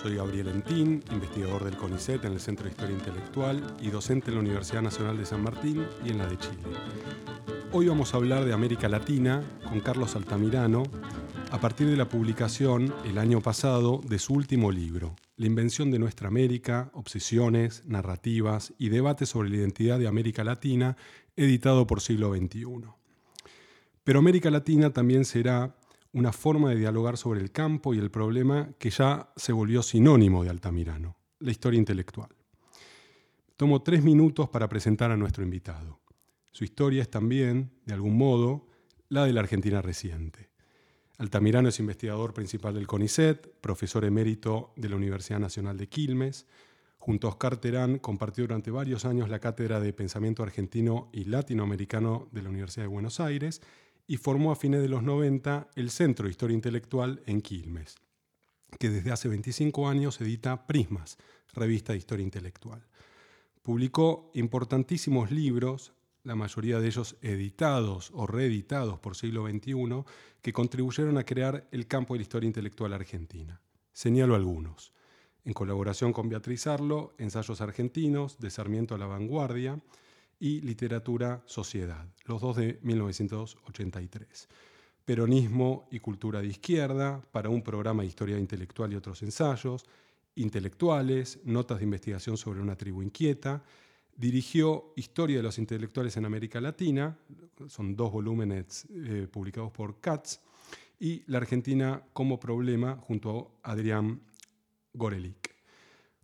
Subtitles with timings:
[0.00, 4.34] Soy Gabriel Entín, investigador del CONICET en el Centro de Historia Intelectual y docente en
[4.34, 6.62] la Universidad Nacional de San Martín y en la de Chile.
[7.72, 10.84] Hoy vamos a hablar de América Latina con Carlos Altamirano
[11.50, 15.98] a partir de la publicación el año pasado de su último libro, La invención de
[15.98, 20.96] nuestra América, obsesiones, narrativas y debates sobre la identidad de América Latina,
[21.34, 22.84] editado por Siglo XXI.
[24.04, 25.74] Pero América Latina también será
[26.12, 30.42] una forma de dialogar sobre el campo y el problema que ya se volvió sinónimo
[30.42, 32.30] de Altamirano, la historia intelectual.
[33.56, 36.00] Tomo tres minutos para presentar a nuestro invitado.
[36.50, 38.66] Su historia es también, de algún modo,
[39.08, 40.50] la de la Argentina reciente.
[41.18, 46.46] Altamirano es investigador principal del CONICET, profesor emérito de la Universidad Nacional de Quilmes.
[46.98, 52.28] Junto a Oscar Terán compartió durante varios años la cátedra de Pensamiento Argentino y Latinoamericano
[52.30, 53.60] de la Universidad de Buenos Aires
[54.08, 57.94] y formó a fines de los 90 el Centro de Historia Intelectual en Quilmes,
[58.80, 61.18] que desde hace 25 años edita Prismas,
[61.52, 62.84] revista de historia intelectual.
[63.62, 65.92] Publicó importantísimos libros,
[66.24, 70.04] la mayoría de ellos editados o reeditados por siglo XXI,
[70.40, 73.60] que contribuyeron a crear el campo de la historia intelectual argentina.
[73.92, 74.94] Señalo algunos.
[75.44, 79.80] En colaboración con Beatriz Arlo, Ensayos Argentinos, de Sarmiento a la Vanguardia,
[80.40, 84.48] y Literatura Sociedad, los dos de 1983.
[85.04, 89.86] Peronismo y cultura de izquierda, para un programa de historia intelectual y otros ensayos,
[90.34, 93.62] intelectuales, notas de investigación sobre una tribu inquieta,
[94.16, 97.16] dirigió Historia de los intelectuales en América Latina,
[97.68, 100.40] son dos volúmenes eh, publicados por Katz,
[101.00, 104.20] y La Argentina como problema junto a Adrián
[104.92, 105.47] Gorelick.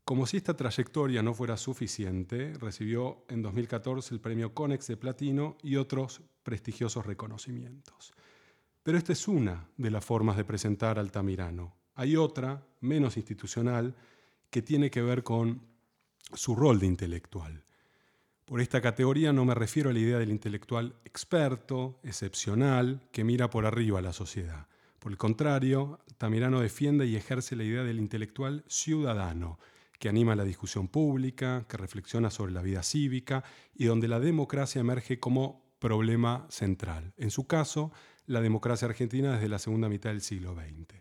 [0.04, 5.56] Como si esta trayectoria no fuera suficiente, recibió en 2014 el premio Conex de Platino
[5.62, 8.12] y otros prestigiosos reconocimientos.
[8.82, 11.74] Pero esta es una de las formas de presentar al Altamirano.
[11.94, 13.94] Hay otra, menos institucional,
[14.50, 15.62] que tiene que ver con
[16.34, 17.64] su rol de intelectual.
[18.44, 23.48] Por esta categoría no me refiero a la idea del intelectual experto, excepcional, que mira
[23.48, 24.66] por arriba a la sociedad.
[24.98, 29.58] Por el contrario, Altamirano defiende y ejerce la idea del intelectual ciudadano,
[30.04, 33.42] que anima la discusión pública, que reflexiona sobre la vida cívica
[33.74, 37.14] y donde la democracia emerge como problema central.
[37.16, 37.90] En su caso,
[38.26, 41.00] la democracia argentina desde la segunda mitad del siglo XX.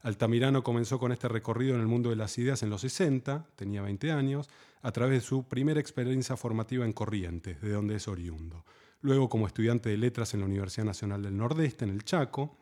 [0.00, 3.82] Altamirano comenzó con este recorrido en el mundo de las ideas en los 60, tenía
[3.82, 4.48] 20 años,
[4.80, 8.64] a través de su primera experiencia formativa en Corrientes, de donde es oriundo.
[9.02, 12.56] Luego como estudiante de letras en la Universidad Nacional del Nordeste, en el Chaco,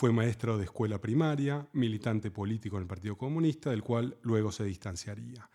[0.00, 4.64] fue maestro de escuela primaria, militante político en el Partido Comunista, del cual luego se
[4.64, 5.50] distanciaría.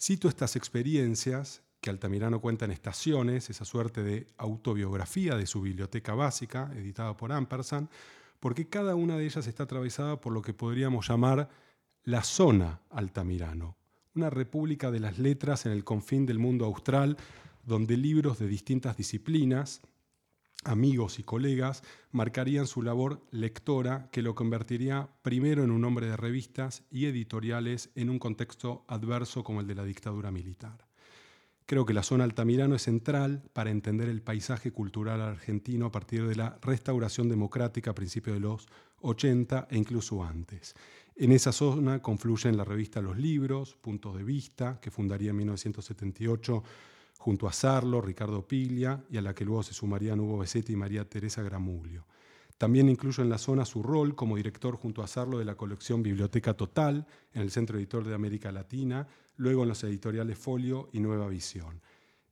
[0.00, 6.14] Cito estas experiencias que Altamirano cuenta en Estaciones, esa suerte de autobiografía de su biblioteca
[6.14, 7.90] básica, editada por Ampersand,
[8.40, 11.50] porque cada una de ellas está atravesada por lo que podríamos llamar
[12.02, 13.76] la zona Altamirano,
[14.14, 17.18] una república de las letras en el confín del mundo austral,
[17.62, 19.82] donde libros de distintas disciplinas,
[20.64, 26.16] amigos y colegas marcarían su labor lectora que lo convertiría primero en un hombre de
[26.16, 30.86] revistas y editoriales en un contexto adverso como el de la dictadura militar.
[31.66, 36.26] Creo que la zona Altamirano es central para entender el paisaje cultural argentino a partir
[36.26, 38.66] de la restauración democrática a principios de los
[39.00, 40.74] 80 e incluso antes.
[41.16, 46.62] En esa zona confluyen la revista Los Libros, Puntos de Vista, que fundaría en 1978
[47.22, 50.76] junto a Sarlo, Ricardo Piglia y a la que luego se sumarían Hugo Besetti y
[50.76, 52.04] María Teresa Gramulio.
[52.58, 56.02] También incluyo en la zona su rol como director junto a Sarlo de la colección
[56.02, 59.06] Biblioteca Total en el Centro Editor de América Latina,
[59.36, 61.80] luego en los editoriales Folio y Nueva Visión.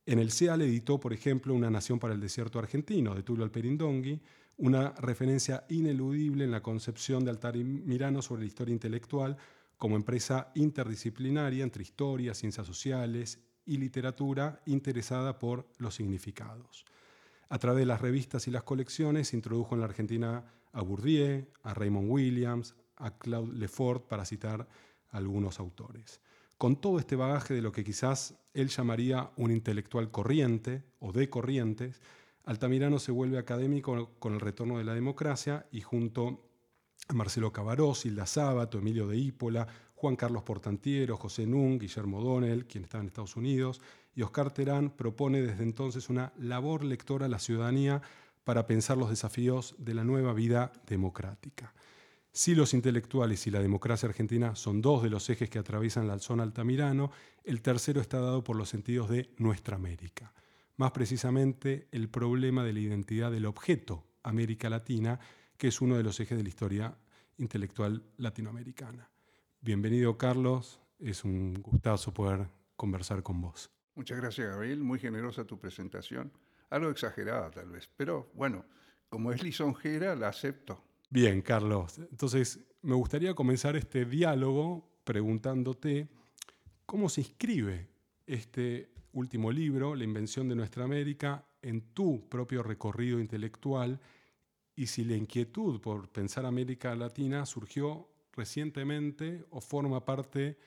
[0.05, 4.19] En el CEAL editó, por ejemplo, Una Nación para el Desierto Argentino, de Tulio Alperindongui,
[4.57, 9.37] una referencia ineludible en la concepción de Altamirano sobre la historia intelectual
[9.77, 13.39] como empresa interdisciplinaria entre historia, ciencias sociales
[13.71, 16.83] y literatura interesada por los significados.
[17.47, 21.73] A través de las revistas y las colecciones introdujo en la Argentina a Bourdieu, a
[21.73, 24.67] Raymond Williams, a Claude Lefort, para citar
[25.11, 26.19] algunos autores.
[26.57, 31.29] Con todo este bagaje de lo que quizás él llamaría un intelectual corriente o de
[31.29, 32.01] corrientes,
[32.43, 36.49] Altamirano se vuelve académico con el retorno de la democracia y junto
[37.07, 39.67] a Marcelo Cavaró, Silda Sábato, Emilio de Ípola,
[40.01, 43.81] Juan Carlos Portantiero, José Nung, Guillermo Donnell, quien estaba en Estados Unidos,
[44.15, 48.01] y Oscar Terán propone desde entonces una labor lectora a la ciudadanía
[48.43, 51.75] para pensar los desafíos de la nueva vida democrática.
[52.31, 56.17] Si los intelectuales y la democracia argentina son dos de los ejes que atraviesan la
[56.17, 57.11] zona Altamirano,
[57.43, 60.33] el tercero está dado por los sentidos de nuestra América.
[60.77, 65.19] Más precisamente, el problema de la identidad del objeto América Latina,
[65.57, 66.97] que es uno de los ejes de la historia
[67.37, 69.10] intelectual latinoamericana.
[69.63, 70.79] Bienvenido, Carlos.
[70.97, 73.69] Es un gustazo poder conversar con vos.
[73.93, 74.79] Muchas gracias, Gabriel.
[74.79, 76.31] Muy generosa tu presentación.
[76.71, 77.87] Algo exagerada, tal vez.
[77.95, 78.65] Pero bueno,
[79.07, 80.83] como es lisonjera, la acepto.
[81.11, 81.99] Bien, Carlos.
[81.99, 86.07] Entonces, me gustaría comenzar este diálogo preguntándote
[86.87, 87.87] cómo se inscribe
[88.25, 93.99] este último libro, La invención de nuestra América, en tu propio recorrido intelectual
[94.75, 98.10] y si la inquietud por pensar América Latina surgió
[98.41, 100.57] recientemente o forma parte,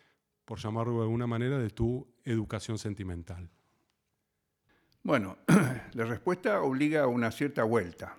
[0.44, 3.50] por llamarlo de alguna manera, de tu educación sentimental.
[5.02, 5.38] Bueno,
[5.92, 8.16] la respuesta obliga a una cierta vuelta.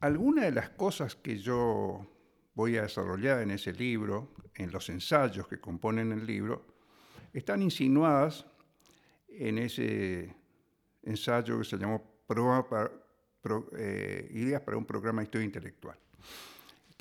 [0.00, 2.06] Algunas de las cosas que yo
[2.54, 6.64] voy a desarrollar en ese libro, en los ensayos que componen el libro,
[7.30, 8.46] están insinuadas
[9.28, 10.34] en ese
[11.02, 12.24] ensayo que se llamó
[13.76, 15.98] eh, Ideas para un programa de historia intelectual.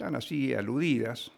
[0.03, 1.31] Están así aludidas,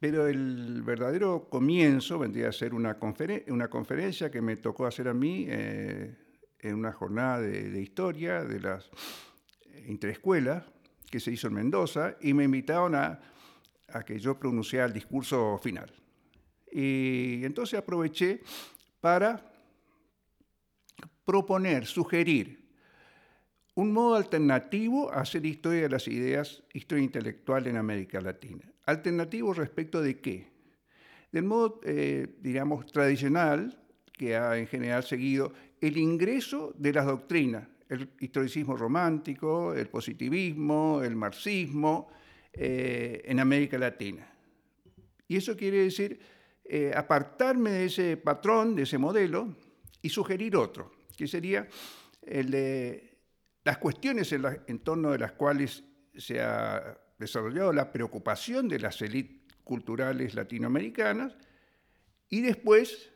[0.00, 5.46] pero el verdadero comienzo vendría a ser una, conferencia que me tocó hacer a mí
[5.48, 6.16] eh,
[6.58, 8.90] en una jornada de historia de las
[9.86, 10.64] interescuelas
[11.08, 13.20] que se hizo en Mendoza y me invitaron a,
[14.04, 15.94] que yo pronunciara el discurso final.
[16.72, 18.40] Y entonces aproveché
[19.00, 19.48] para
[21.24, 22.61] proponer, sugerir
[23.74, 28.70] un modo alternativo a hacer historia de las ideas, historia intelectual en América Latina.
[28.84, 30.52] ¿Alternativo respecto de qué?
[31.30, 33.78] Del modo, eh, digamos, tradicional
[34.12, 41.02] que ha en general seguido el ingreso de las doctrinas el historicismo romántico, el positivismo,
[41.04, 42.08] el marxismo
[42.52, 44.26] eh, en América Latina.
[45.28, 46.18] Y eso quiere decir
[46.64, 49.54] eh, apartarme de ese patrón, de ese modelo,
[50.00, 51.68] y sugerir otro, que sería
[52.22, 53.11] el de
[53.64, 55.84] las cuestiones en, torno de las cuales
[56.16, 61.36] se ha desarrollado la preocupación de las élites culturales latinoamericanas,
[62.28, 63.10] y después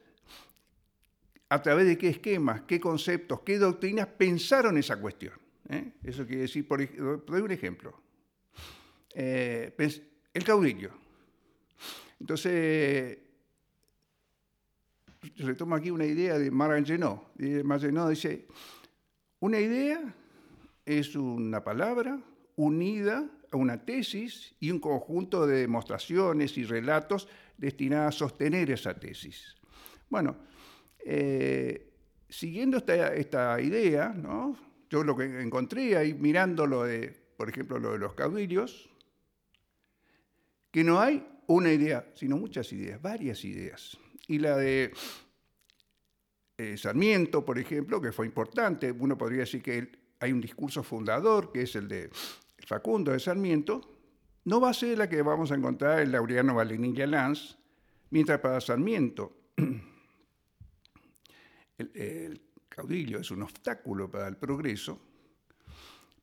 [1.49, 5.35] a través de qué esquemas, qué conceptos, qué doctrinas pensaron esa cuestión.
[5.69, 5.93] ¿eh?
[6.03, 6.79] Eso quiere decir, por,
[7.25, 8.01] doy un ejemplo.
[9.15, 9.75] Eh,
[10.35, 10.91] el caudillo.
[12.21, 13.19] Entonces,
[15.37, 17.31] retomo aquí una idea de Marangeno.
[17.65, 18.47] Marangeno dice,
[19.41, 20.15] una idea
[20.87, 22.19] es una palabra
[22.55, 27.29] unida a una tesis y un conjunto de demostraciones y relatos
[27.59, 29.57] destinadas a sostener esa tesis.
[30.09, 30.37] Bueno,
[31.05, 31.93] eh,
[32.29, 34.15] siguiendo esta, idea,
[34.89, 38.89] yo lo que encontré ahí mirando lo de, por ejemplo, lo de los caudillos,
[40.71, 43.99] que no hay una idea, sino muchas ideas, varias ideas.
[44.29, 44.93] Y la de
[46.59, 51.53] eh, Sarmiento, por ejemplo, que fue importante, uno podría decir que hay un discurso fundador,
[51.53, 52.11] que es el de
[52.67, 53.93] Facundo de Sarmiento,
[54.45, 57.57] no va a ser la que vamos a encontrar en Laureano Valenilla Lanz,
[58.11, 59.33] mientras para Sarmiento
[61.79, 65.01] el, caudillo es un obstáculo para el progreso,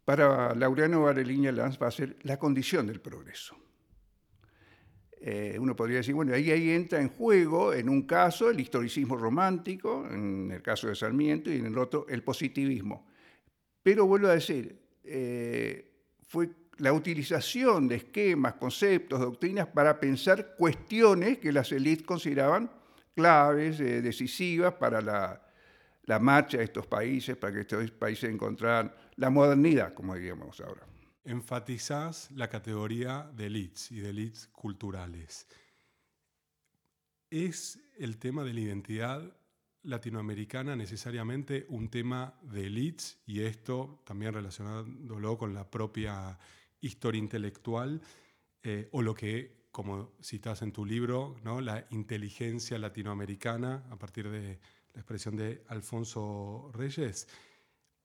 [0.05, 3.57] para Laureano Vareliña Lanz va a ser la condición del progreso.
[5.25, 9.15] Eh, uno podría decir, bueno, ahí, ahí entra en juego, en un caso, el historicismo
[9.15, 13.07] romántico, en el caso de Sarmiento, y en el otro, el positivismo.
[13.83, 15.91] Pero vuelvo a decir, eh,
[16.23, 22.71] fue la utilización de esquemas, conceptos, doctrinas para pensar cuestiones que las élites consideraban
[23.13, 29.29] claves, eh, decisivas para la, marcha de estos países, para que estos países encontraran la
[29.29, 30.85] modernidad, como diríamos ahora.
[31.25, 35.47] Enfatizás la categoría de elites y de elites culturales.
[37.29, 39.35] ¿Es el tema de la identidad
[39.83, 46.37] latinoamericana necesariamente un tema de elites y esto también relacionándolo con la propia
[46.79, 48.01] historia intelectual
[48.63, 51.61] eh, o lo que, como citas en tu libro, ¿no?
[51.61, 54.59] la inteligencia latinoamericana a partir de
[54.93, 57.27] la expresión de Alfonso Reyes,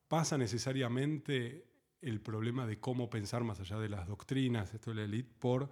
[0.09, 1.67] pasa necesariamente
[2.01, 5.69] el problema de cómo pensar más allá de las doctrinas, esto de la élite, por,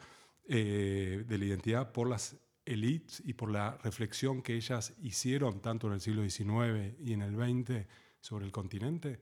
[0.46, 2.36] eh, de la identidad por las
[2.66, 7.22] élites y por la reflexión que ellas hicieron tanto en el siglo XIX y en
[7.22, 7.86] el XX
[8.20, 9.20] sobre el continente?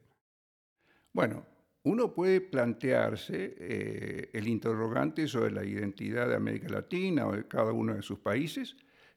[1.12, 1.46] Bueno,
[1.84, 7.72] uno puede plantearse eh, el interrogante sobre la identidad de América Latina o de cada
[7.72, 8.74] uno de sus países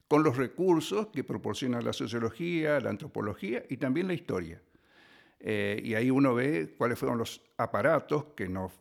[0.07, 4.61] con los recursos que proporciona la sociología, la antropología y también la historia.
[5.39, 8.71] Eh, y ahí uno ve cuáles fueron los aparatos que, no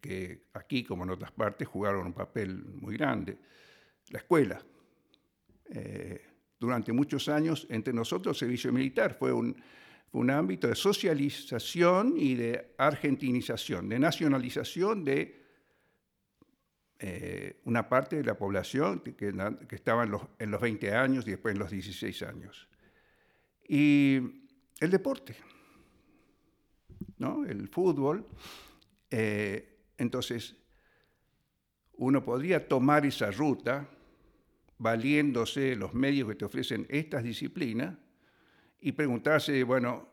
[0.00, 3.38] que aquí, como en otras partes, jugaron un papel muy grande.
[4.10, 4.62] La escuela.
[5.66, 6.22] Eh,
[6.58, 9.56] durante muchos años, entre nosotros, el servicio militar fue un,
[10.12, 15.42] un ámbito de socialización y de argentinización, de nacionalización de
[16.98, 21.26] eh, una parte de la población que, que estaba en los, en los 20 años
[21.26, 22.68] y después en los 16 años.
[23.68, 24.20] Y
[24.80, 25.36] el deporte.
[27.18, 27.44] ¿no?
[27.44, 28.26] el fútbol.
[29.10, 30.56] Eh, entonces,
[31.94, 33.88] uno podría tomar esa ruta
[34.78, 37.96] valiéndose de los medios que te ofrecen estas disciplinas
[38.80, 40.08] y preguntarse, bueno,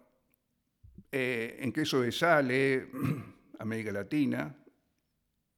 [1.12, 2.90] eh, ¿en qué sobresale
[3.60, 4.56] América Latina?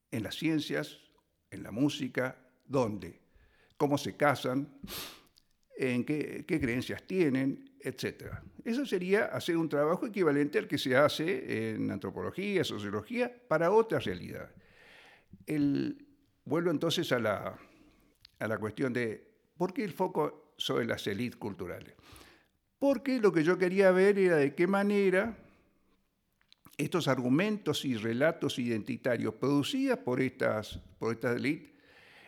[0.10, 1.00] ¿En las ciencias?
[1.52, 2.38] ¿En la música?
[2.66, 3.22] ¿Dónde?
[3.78, 4.80] ¿Cómo se casan?
[5.78, 7.70] ¿En qué, creencias tienen?
[7.84, 8.36] etc.
[8.64, 14.00] Eso sería hacer un trabajo equivalente al que se hace en antropología, sociología, para otra
[14.00, 14.50] realidad.
[15.46, 16.08] El,
[16.46, 17.60] vuelvo entonces a la,
[18.44, 19.26] a la cuestión de
[19.58, 21.94] por qué el foco sobre las élites culturales.
[22.78, 25.38] Porque lo que yo quería ver era de qué manera
[26.78, 31.42] estos argumentos y relatos identitarios producidos por estas, por estas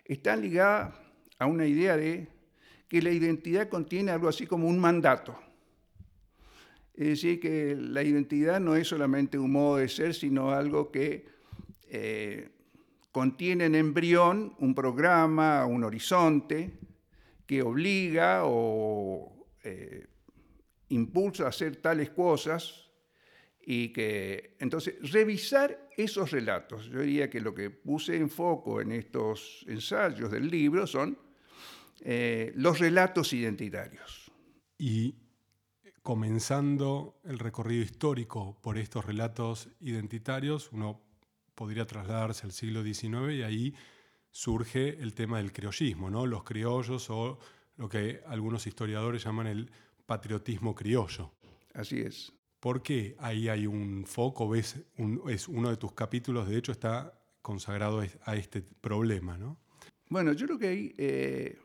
[0.05, 0.95] están ligados
[1.37, 2.29] a una idea de
[2.87, 5.37] que la identidad contiene algo así como un mandato.
[6.93, 11.25] Es decir, que la identidad no es solamente un modo de ser, sino algo que
[11.89, 12.54] eh,
[13.15, 16.77] contiene en embrión un programa, un horizonte,
[17.45, 20.05] que obliga o eh,
[20.89, 22.91] impulsa a hacer tales cosas
[23.65, 26.89] y que entonces revisar esos relatos.
[26.89, 31.17] Yo diría que lo que puse en foco en estos ensayos del libro son
[32.01, 34.29] eh, los relatos identitarios.
[34.77, 35.15] Y
[36.03, 41.04] comenzando el recorrido histórico por estos relatos identitarios, uno
[41.55, 43.73] podría trasladarse al siglo XIX y ahí
[44.31, 46.25] surge el tema del criollismo, ¿no?
[46.25, 47.39] los criollos o
[47.77, 49.71] lo que algunos historiadores llaman el
[50.05, 51.31] patriotismo criollo.
[51.73, 52.33] Así es.
[52.59, 54.49] ¿Por qué ahí hay un foco?
[54.49, 54.75] ¿Ves?
[55.29, 59.59] es uno de tus capítulos, de hecho, está consagrado a este problema, ¿no?
[60.09, 61.59] Bueno, yo creo que ahí eh,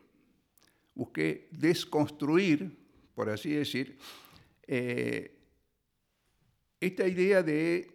[0.93, 2.77] busqué desconstruir,
[3.15, 3.97] por así decir,
[4.67, 5.37] eh,
[6.79, 7.90] esta idea de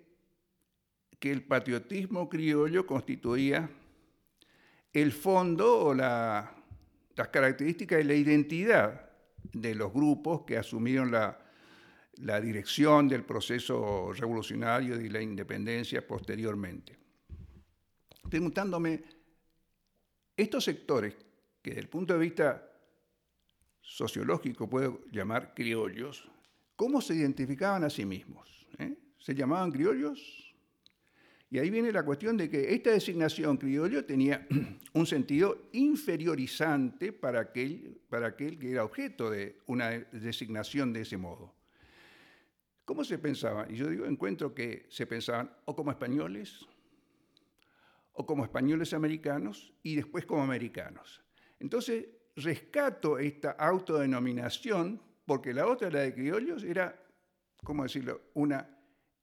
[1.19, 3.69] que el patriotismo criollo constituía
[4.93, 6.49] el fondo o las
[7.31, 9.11] características de la identidad
[9.53, 11.39] de los grupos que asumieron la,
[12.17, 16.99] la dirección del proceso revolucionario y la independencia posteriormente.
[18.29, 19.05] Preguntándome,
[20.37, 21.15] estos sectores,
[21.63, 22.71] que desde el punto de vista
[23.81, 26.29] sociológico puedo llamar criollos,
[26.77, 28.67] ¿Cómo se identificaban a sí mismos?
[28.79, 28.95] ¿Eh?
[29.19, 30.46] ¿Se llamaban criollos?
[31.49, 34.47] Y ahí viene la cuestión de que esta designación criollo tenía
[34.93, 41.17] un sentido inferiorizante para aquel, para aquel que era objeto de una designación de ese
[41.17, 41.55] modo.
[42.85, 43.67] ¿Cómo se pensaba?
[43.69, 46.67] Y yo digo, encuentro que se pensaban o como españoles,
[48.13, 51.23] o como españoles americanos, y después como americanos.
[51.61, 56.97] Entonces, rescato esta autodenominación porque la otra, la de criollos, era,
[57.65, 58.76] ¿cómo decirlo?, una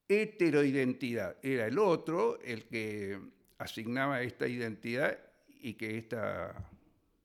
[0.08, 1.38] heteroidentidad.
[1.42, 3.20] Era el otro el que
[3.58, 5.18] asignaba esta identidad
[5.62, 6.70] y que esta,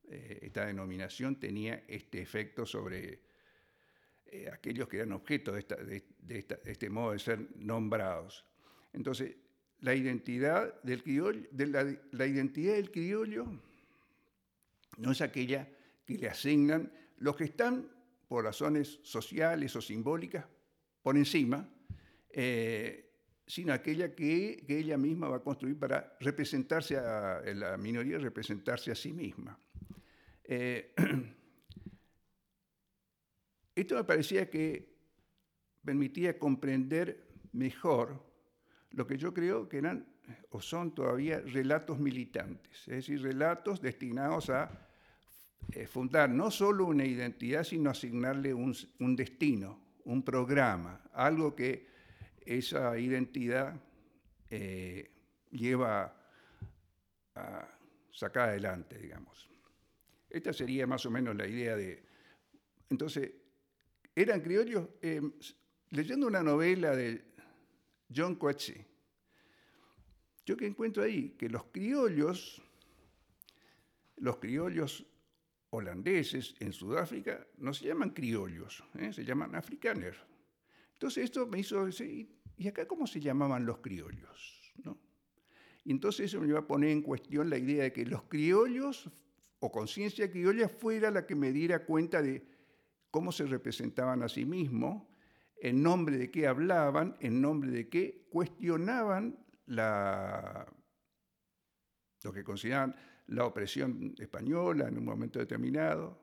[0.08, 3.20] eh, esta denominación tenía este efecto sobre
[4.26, 6.04] eh, aquellos que eran objeto de,
[6.64, 8.44] este modo de ser nombrados.
[8.92, 9.35] Entonces,
[9.80, 11.49] la identidad del criollo,
[12.12, 13.47] la identidad del criollo
[14.99, 15.68] no es aquella
[16.04, 17.88] que le asignan los que están
[18.28, 20.44] por razones sociales o simbólicas
[21.02, 21.68] por encima,
[22.30, 23.04] eh,
[23.47, 28.94] sino aquella que, ella misma va a construir para representarse a la minoría, representarse a
[28.94, 29.58] sí misma.
[30.44, 30.94] Eh,
[33.75, 34.97] esto me parecía que
[35.85, 38.26] permitía comprender mejor
[38.90, 40.06] lo que yo creo que eran
[40.50, 44.88] o son todavía relatos militantes, es decir, relatos destinados a
[45.73, 48.75] eh, fundar no solo una identidad, sino asignarle un,
[49.16, 51.88] destino, un programa, algo que
[52.49, 53.78] esa identidad
[54.49, 55.11] eh,
[55.50, 56.17] lleva
[57.35, 57.69] a
[58.11, 59.50] sacar adelante, digamos.
[60.31, 62.02] Esta sería más o menos la idea de...
[62.88, 63.31] Entonces,
[64.14, 65.21] eran criollos, eh,
[65.90, 67.23] leyendo una novela de
[68.14, 68.87] John Coetzee,
[70.47, 72.62] yo que encuentro ahí que los criollos,
[74.17, 75.05] los criollos
[75.69, 79.12] holandeses en Sudáfrica no se llaman criollos, ¿eh?
[79.12, 80.17] se llaman afrikaners.
[80.95, 84.74] Entonces esto me hizo decir, ¿y acá cómo se llamaban los criollos?
[84.84, 84.98] ¿No?
[85.84, 89.10] Y entonces eso me iba a poner en cuestión la idea de que los criollos
[89.60, 92.46] o conciencia criolla fuera la que me diera cuenta de
[93.10, 95.04] cómo se representaban a sí mismos,
[95.60, 100.66] en nombre de qué hablaban, en nombre de qué cuestionaban lo
[102.32, 102.94] que consideraban
[103.28, 106.20] la opresión española en un momento determinado.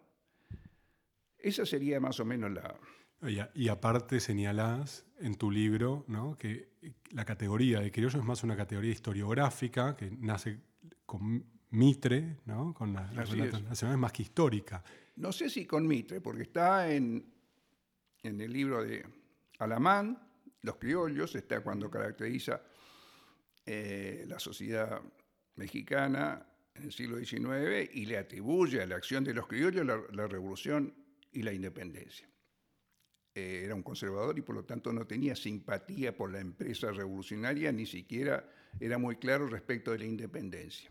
[1.38, 2.80] Esa sería más o menos la...
[3.22, 6.38] Y, aparte señalás en tu libro ¿no?
[6.38, 6.70] que
[7.12, 10.60] la categoría de criollo es más una categoría historiográfica que nace
[11.06, 12.74] con Mitre, ¿no?
[12.74, 14.84] con las nacionales más que histórica.
[15.16, 17.26] No sé si con Mitre, porque está en,
[18.22, 19.06] en el libro de
[19.60, 20.20] Alamán,
[20.62, 22.62] Los criollos, está cuando caracteriza
[23.66, 25.02] eh, la sociedad
[25.56, 26.46] mexicana
[26.76, 30.94] en el siglo XIX y le atribuye a la acción de los criollos la, revolución
[31.32, 32.28] y la independencia.
[33.38, 37.70] Eh, era un conservador y por lo tanto no tenía simpatía por la empresa revolucionaria,
[37.74, 38.50] ni siquiera
[38.80, 40.90] era muy claro respecto de la independencia.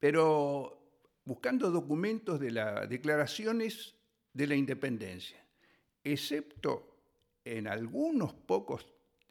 [0.00, 0.82] Pero
[1.26, 3.94] buscando documentos de las declaraciones
[4.32, 5.36] de la independencia,
[6.02, 6.96] excepto
[7.44, 8.86] en algunos pocos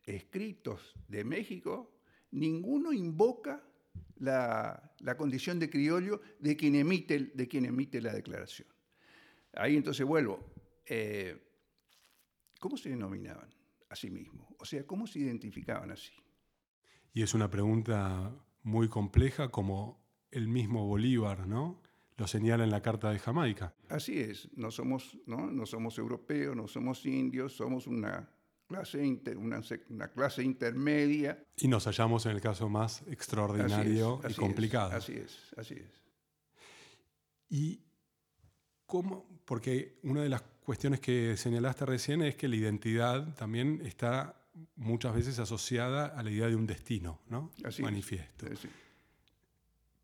[0.05, 1.91] escritos de México,
[2.29, 3.63] ninguno invoca
[4.19, 8.67] la, condición de criollo de quien, emite, de quien emite la declaración.
[9.53, 10.60] Ahí entonces vuelvo.
[10.85, 11.37] Eh,
[12.59, 13.49] ¿Cómo se denominaban
[13.89, 14.47] a sí mismos?
[14.59, 16.13] O sea, ¿cómo se identificaban así?
[17.13, 18.31] Y es una pregunta
[18.63, 21.81] muy compleja como el mismo Bolívar, ¿no?
[22.17, 23.73] Lo señala en la Carta de Jamaica.
[23.89, 25.49] Así es, no somos, ¿no?
[25.51, 28.29] no somos europeos, no somos indios, somos una
[28.67, 31.43] clase, una, clase intermedia.
[31.57, 34.91] Y nos hallamos en el caso más extraordinario y complicado.
[34.91, 36.01] así es, así es.
[37.49, 37.81] Y
[38.85, 44.35] cómo, porque una de las cuestiones que señalaste recién es que la identidad también está
[44.75, 47.51] muchas veces asociada a la idea de un destino, ¿no?
[47.63, 48.47] Así Manifiesto.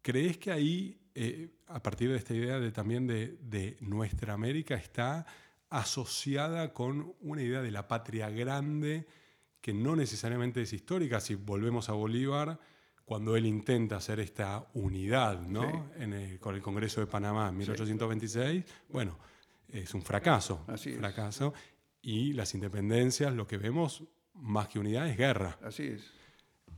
[0.01, 4.75] ¿Crees que ahí, eh, a partir de esta idea de, también de, de nuestra América,
[4.75, 5.25] está
[5.69, 9.05] asociada con una idea de la patria grande
[9.61, 11.19] que no necesariamente es histórica.
[11.19, 12.57] Si volvemos a Bolívar,
[13.03, 15.91] cuando él intenta hacer esta unidad ¿no?
[16.39, 19.17] con el Congreso de Panamá en 1826, bueno,
[19.67, 20.63] es un fracaso.
[20.67, 21.53] Así fracaso.
[22.01, 24.03] Y las independencias, lo que vemos,
[24.33, 25.57] más que unidad, es guerra.
[25.61, 26.11] Así es.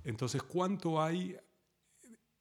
[0.04, 1.38] Entonces, ¿cuánto hay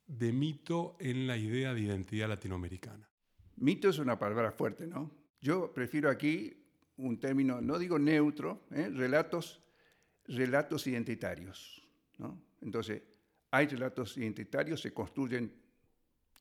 [0.06, 3.08] de mito en la idea de identidad latinoamericana?
[3.56, 5.11] Mito es una palabra fuerte, ¿no?
[5.40, 6.64] Yo prefiero aquí
[6.96, 8.88] un término, no digo neutro, ¿eh?
[8.88, 9.62] relatos,
[10.24, 11.87] relatos identitarios.
[12.61, 13.02] Entonces,
[13.50, 15.52] hay relatos identitarios, se construyen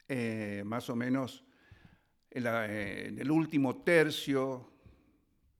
[0.07, 1.43] eh, más o menos
[2.37, 4.71] en, el último tercio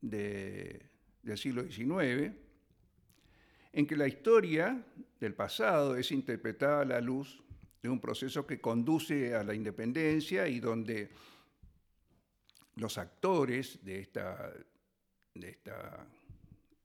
[0.02, 0.82] del
[1.36, 2.32] siglo XIX,
[3.74, 4.86] en que la historia
[5.20, 7.44] del pasado es interpretada a la luz
[7.82, 11.10] de un proceso que conduce a la independencia y donde
[12.76, 14.54] los actores de esta,
[15.34, 16.08] de esta,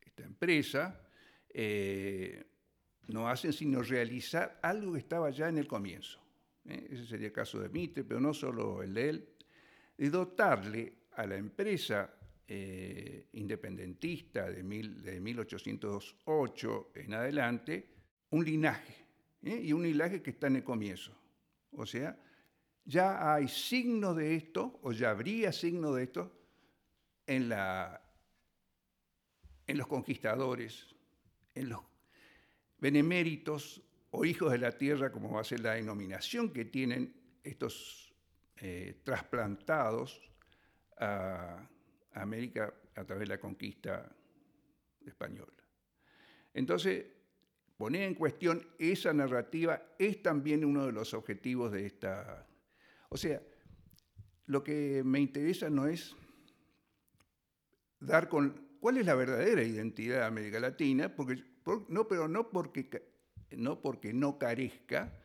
[0.00, 1.00] esta empresa
[1.50, 2.44] eh,
[3.09, 6.20] no hacen sino realizar algo que estaba ya en el comienzo.
[6.66, 6.88] ¿eh?
[6.90, 9.28] Ese sería el caso de Mitre, pero no solo el de él,
[10.03, 12.12] de dotarle a la empresa
[12.49, 17.88] eh, independentista de, mil, de 1808 en adelante
[18.31, 18.97] un linaje,
[19.43, 21.17] y un linaje que está en el comienzo.
[21.71, 22.19] O sea,
[22.85, 26.33] ya hay signos de esto, o ya habría signos de esto,
[27.25, 28.03] en, la,
[29.69, 30.97] en los conquistadores,
[31.55, 31.81] en los
[32.79, 38.12] beneméritos o hijos de la tierra, como va a ser la denominación que tienen estos
[38.62, 40.22] eh, trasplantados
[40.98, 41.68] a
[42.14, 44.11] América a través de la conquista
[45.05, 45.53] española.
[46.55, 47.05] Entonces,
[47.77, 52.46] poner en cuestión esa narrativa es también uno de los objetivos de esta
[53.12, 53.42] o sea,
[54.46, 56.16] lo que me interesa no es
[58.01, 61.44] dar con cuál es la verdadera identidad de América Latina, porque,
[61.90, 62.88] no, pero no porque,
[63.51, 65.21] no porque no carezca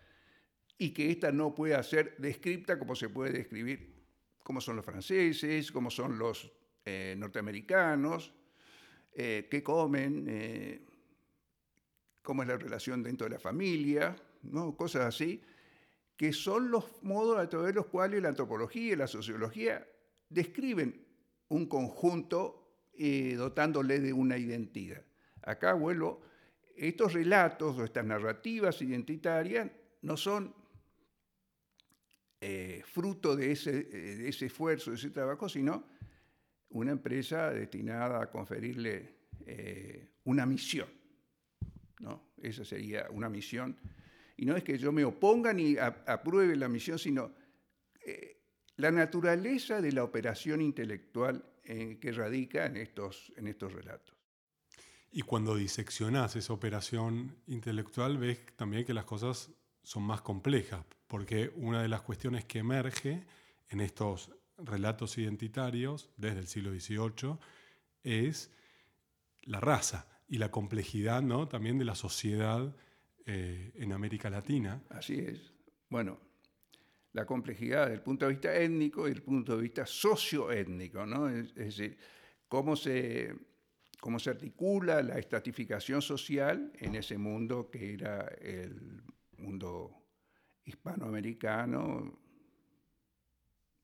[0.78, 3.96] y que ésta no pueda ser descripta como se puede describir,
[4.44, 6.52] como son los franceses, como son los
[6.86, 8.34] eh, norteamericanos,
[9.14, 10.86] eh, qué comen, eh,
[12.22, 14.16] cómo es la relación dentro de la familia,
[14.76, 15.42] cosas así
[16.16, 19.88] que son los modos a través de los cuales la antropología y la sociología
[20.30, 21.06] describen
[21.50, 22.64] un conjunto
[23.36, 25.04] dotándole de una identidad.
[25.44, 26.22] Acá vuelvo,
[26.76, 29.70] estos relatos o estas narrativas identitarias
[30.02, 30.56] no son
[32.40, 35.86] eh, fruto de ese, de ese, esfuerzo, de ese trabajo, sino
[36.70, 40.88] una empresa destinada a conferirle eh, una misión.
[42.00, 42.34] ¿no?
[42.38, 43.76] Esa sería una misión.
[44.36, 47.34] Y no es que yo me oponga ni apruebe la misión, sino
[48.06, 48.44] eh,
[48.76, 54.16] la naturaleza de la operación intelectual que radica en estos, en estos relatos.
[55.12, 59.52] Y cuando diseccionás esa operación intelectual, ves también que las cosas
[59.88, 63.24] son más complejas, porque una de las cuestiones que emerge
[63.70, 67.38] en estos relatos identitarios desde el siglo XVIII
[68.04, 68.52] es
[69.44, 71.48] la raza y la complejidad ¿no?
[71.48, 72.76] también de la sociedad
[73.26, 74.84] eh, en América Latina.
[74.90, 75.54] Así es.
[75.88, 76.20] Bueno,
[77.14, 81.30] la complejidad desde el punto de vista étnico y el punto de vista socioétnico, ¿no?
[81.30, 81.98] es decir,
[82.50, 83.34] cómo se
[84.02, 89.02] cómo se articula la estratificación social en ese mundo que era el
[89.40, 90.08] mundo
[90.66, 92.20] hispanoamericano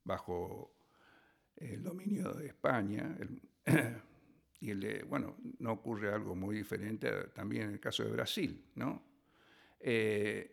[0.04, 0.76] bajo
[1.56, 3.18] el dominio de España.
[4.60, 9.04] y bueno, no ocurre algo muy diferente también en el caso de Brasil, ¿no?
[9.80, 10.50] Eh,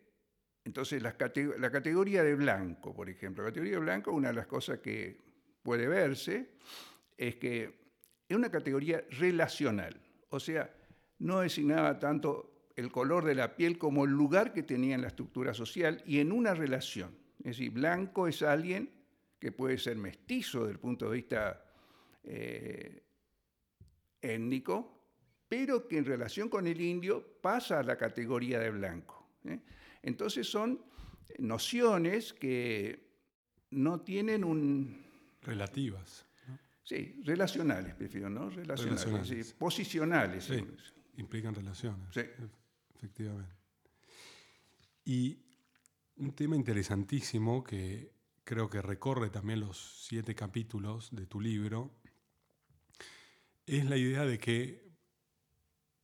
[0.65, 1.17] entonces, la,
[1.59, 5.17] la, categoría de blanco, por ejemplo, la categoría de blanco, una de las cosas que
[5.63, 6.51] puede verse
[7.17, 7.81] es que
[8.29, 10.71] es una categoría relacional, o sea,
[11.19, 15.09] no designaba tanto el color de la piel como el lugar que tenía en la
[15.09, 17.17] estructura social y en una relación.
[17.39, 18.91] Es decir, blanco es alguien
[19.39, 21.65] que puede ser mestizo desde el punto de vista
[22.25, 23.03] eh,
[24.21, 25.01] étnico,
[25.49, 29.27] pero que en relación con el indio pasa a la categoría de blanco.
[29.45, 29.61] ¿eh?
[30.03, 30.83] Entonces son
[31.39, 33.11] nociones que
[33.71, 35.05] no tienen un...
[35.43, 36.27] Relativas.
[36.83, 38.51] Sí, relacionales, prefiero, ¿no?
[38.51, 40.45] Relacionales, posicionales.
[40.45, 40.67] Sí,
[41.17, 42.09] implican relaciones.
[42.13, 42.23] Sí.
[43.01, 43.55] Efectivamente.
[45.07, 45.39] Y
[46.17, 48.13] un tema interesantísimo que
[48.45, 51.91] creo que recorre también los siete capítulos de tu libro
[53.67, 54.91] es la idea de que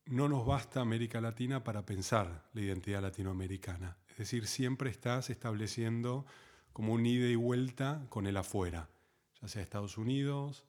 [0.07, 3.97] no nos basta América Latina para pensar la identidad latinoamericana.
[4.09, 6.25] Es decir, siempre estás estableciendo
[6.73, 8.89] como un ida y vuelta con el afuera,
[9.39, 10.65] ya sea Estados Unidos,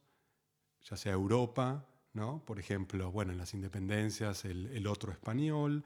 [0.83, 2.45] ya sea Europa, ¿no?
[2.45, 5.85] por ejemplo, bueno, en las independencias el, otro español,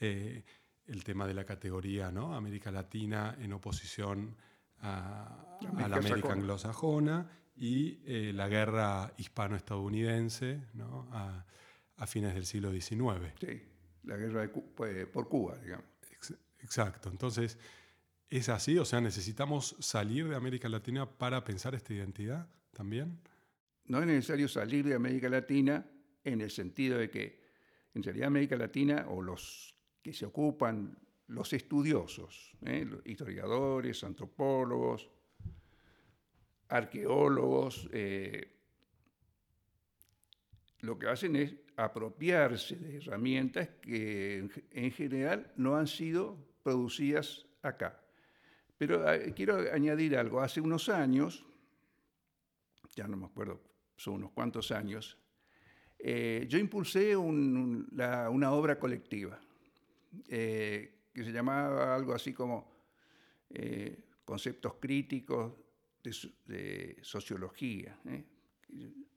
[0.00, 0.44] eh,
[0.86, 2.34] el tema de la categoría ¿no?
[2.34, 4.36] América Latina en oposición
[4.80, 11.08] a, la América anglosajona y eh, la guerra hispano-estadounidense ¿no?
[11.12, 11.44] a,
[12.06, 13.32] fines del siglo XIX.
[13.40, 13.62] Sí,
[14.04, 15.86] la guerra pues, por Cuba, digamos.
[16.60, 17.58] Exacto, entonces,
[18.28, 18.78] ¿es así?
[18.78, 23.18] O sea, ¿necesitamos salir de América Latina para pensar esta identidad también?
[23.88, 25.86] no es necesario salir de América Latina
[26.24, 27.40] en el sentido de que
[27.94, 29.75] en realidad América Latina o los
[30.06, 32.88] que se ocupan, los estudiosos, ¿eh?
[33.06, 35.10] historiadores, antropólogos,
[36.68, 38.52] arqueólogos, eh,
[40.82, 48.00] lo que hacen es apropiarse de herramientas que en general no han sido producidas acá.
[48.78, 50.40] Pero eh, quiero añadir algo.
[50.40, 51.44] Hace unos años,
[52.94, 53.60] ya no me acuerdo
[53.96, 55.18] son unos cuantos años,
[55.98, 59.40] eh, yo impulsé una obra colectiva
[60.28, 62.70] eh, que se llamaba algo así como
[63.50, 65.52] eh, Conceptos Críticos
[66.02, 67.98] de, Sociología.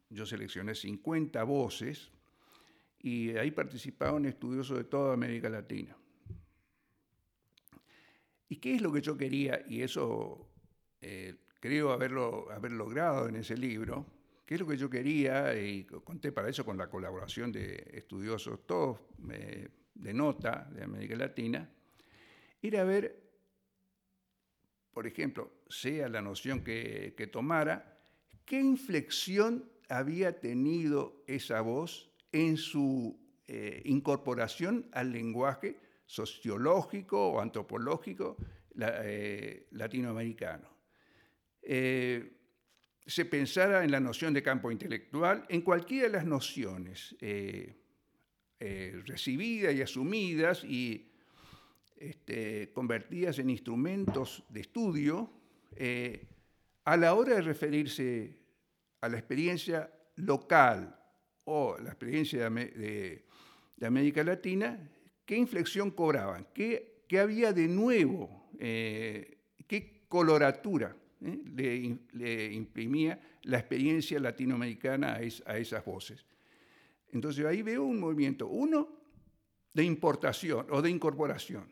[0.10, 2.12] Yo seleccioné 50 voces
[3.00, 5.96] y ahí participaban estudiosos de toda América Latina.
[8.48, 9.64] ¿Y qué es lo que yo quería?
[9.68, 10.50] Y eso
[11.60, 14.06] creo haberlo, haber logrado en ese libro
[14.50, 15.56] ¿Qué es lo que yo quería?
[15.62, 18.98] Y conté para eso con la colaboración de estudiosos, todos
[19.30, 21.70] eh, de nota de América Latina,
[22.62, 23.22] era ver,
[24.92, 28.00] por ejemplo, sea la noción que, tomara,
[28.46, 38.38] qué inflexión había tenido esa voz en su eh, incorporación al lenguaje sociológico o antropológico
[38.80, 40.70] eh, latinoamericano.
[43.10, 47.76] Se pensara en la noción de campo intelectual, en cualquiera de las nociones eh,
[48.60, 51.08] eh, recibidas y asumidas y
[51.98, 55.30] este, convertidas en instrumentos de estudio,
[55.76, 56.26] eh,
[56.86, 58.38] a la hora de referirse
[59.02, 60.98] a la experiencia local
[61.46, 63.26] o la experiencia de,
[63.82, 64.78] América Latina,
[65.26, 71.98] qué inflexión cobraban, qué, qué había de nuevo, qué coloratura ¿eh?
[72.14, 75.14] le, imprimía la experiencia latinoamericana
[75.46, 76.26] a, esas voces.
[77.12, 78.48] Entonces ahí veo un movimiento.
[78.48, 79.00] Uno,
[79.74, 81.72] de importación o de incorporación.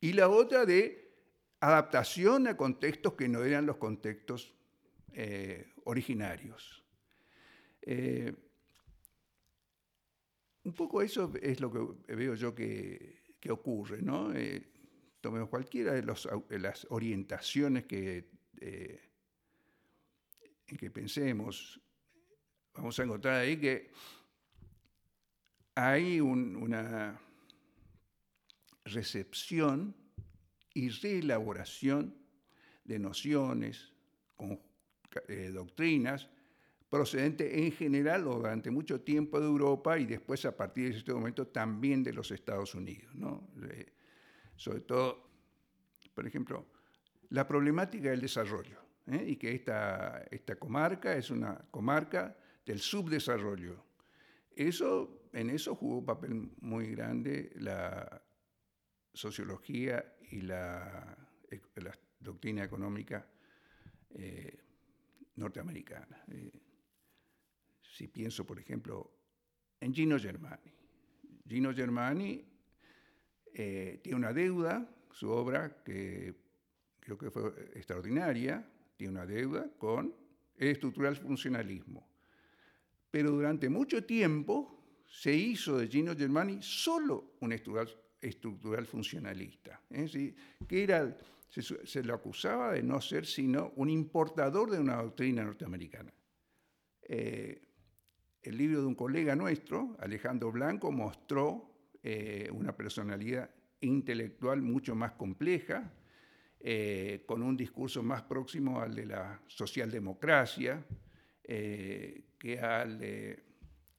[0.00, 1.12] Y la otra de
[1.60, 4.54] adaptación a contextos que no eran los contextos
[5.12, 6.84] eh, originarios.
[7.82, 8.32] Eh,
[10.64, 14.32] un poco eso es lo que veo yo que, ocurre, ¿no?
[14.32, 14.70] Eh,
[15.20, 19.00] tomemos cualquiera de, las orientaciones que, en
[20.76, 21.81] que pensemos,
[22.74, 23.90] vamos a encontrar ahí que
[25.74, 27.18] hay una
[28.84, 29.94] recepción
[30.74, 32.14] y reelaboración
[32.84, 33.92] de nociones,
[35.28, 36.28] eh, doctrinas,
[36.88, 41.14] procedentes en general o durante mucho tiempo de Europa y después a partir de este
[41.14, 43.10] momento también de los Estados Unidos.
[44.56, 45.30] sobre todo,
[46.14, 46.66] por ejemplo,
[47.30, 49.24] la problemática del desarrollo ¿eh?
[49.26, 53.84] y que esta, esta comarca es una comarca del subdesarrollo.
[54.54, 58.22] Eso, en eso jugó un papel muy grande la
[59.12, 61.16] sociología y la,
[62.18, 63.26] doctrina económica
[64.10, 64.58] eh,
[65.36, 66.24] norteamericana.
[66.28, 66.52] Eh,
[67.82, 69.10] si pienso, por ejemplo,
[69.80, 70.72] en Gino Germani.
[71.46, 72.44] Gino Germani
[73.52, 76.34] eh, tiene una deuda, su obra, que
[77.00, 80.14] creo que fue extraordinaria, tiene una deuda con
[80.56, 82.11] el estructural funcionalismo.
[83.12, 90.34] Pero durante mucho tiempo se hizo de Gino Germani solo un estructural funcionalista, ¿eh?
[90.66, 91.14] que era,
[91.50, 96.10] se, lo acusaba de no ser sino un importador de una doctrina norteamericana.
[97.02, 97.60] Eh,
[98.40, 103.50] el libro de un colega nuestro, Alejandro Blanco, mostró eh, una personalidad
[103.82, 105.92] intelectual mucho más compleja,
[107.26, 110.86] con un discurso más próximo al de la socialdemocracia
[111.44, 113.42] que al de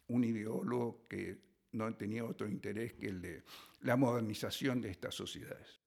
[0.07, 3.43] un ideólogo que no tenía otro interés que el de
[3.81, 5.81] la modernización de estas sociedades.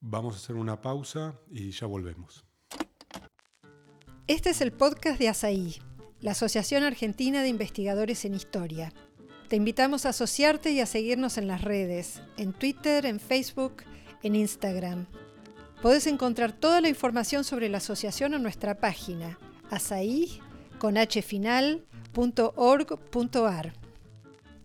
[0.00, 2.44] Vamos a hacer una pausa y ya volvemos.
[4.26, 5.76] Este es el podcast de ASAI,
[6.20, 8.92] la Asociación Argentina de Investigadores en Historia.
[9.48, 13.84] Te invitamos a asociarte y a seguirnos en las redes, en Twitter, en Facebook,
[14.22, 15.06] en Instagram.
[15.82, 19.38] Podés encontrar toda la información sobre la asociación en nuestra página
[19.70, 20.26] asai.org.ar.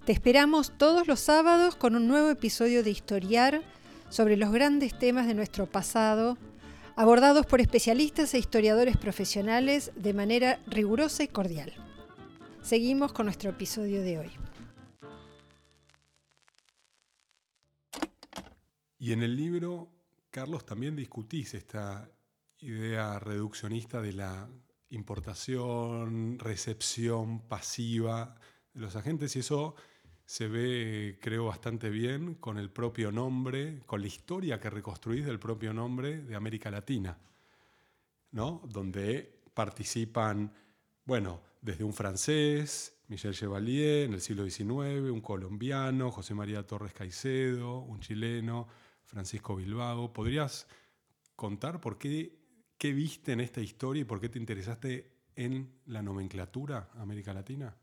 [0.06, 3.62] Te esperamos todos los sábados con un nuevo episodio de Historiar
[4.10, 6.38] sobre los grandes temas de nuestro pasado,
[6.96, 11.74] abordados por especialistas e historiadores profesionales de manera rigurosa y cordial.
[12.62, 14.32] Seguimos con nuestro episodio de hoy.
[19.00, 19.90] Y en el libro,
[20.30, 22.08] Carlos, también discutís esta
[22.60, 24.48] idea reduccionista de la
[24.92, 28.36] importación, recepción pasiva
[28.74, 29.76] de los agentes y eso
[30.26, 35.40] se ve, creo, bastante bien con el propio nombre, con la historia que reconstruís del
[35.40, 37.18] propio nombre de América Latina,
[38.32, 38.62] ¿no?
[38.66, 40.54] donde participan,
[41.06, 46.94] bueno, desde un francés, Michel Chevalier, en el siglo XIX, un colombiano, José María Torres
[46.94, 48.68] Caicedo, un chileno,
[49.04, 50.14] Francisco Bilbao.
[50.14, 50.66] ¿Podrías
[51.36, 52.41] contar por qué,
[52.82, 57.78] qué viste en esta historia y por qué te interesaste en la nomenclatura América Latina?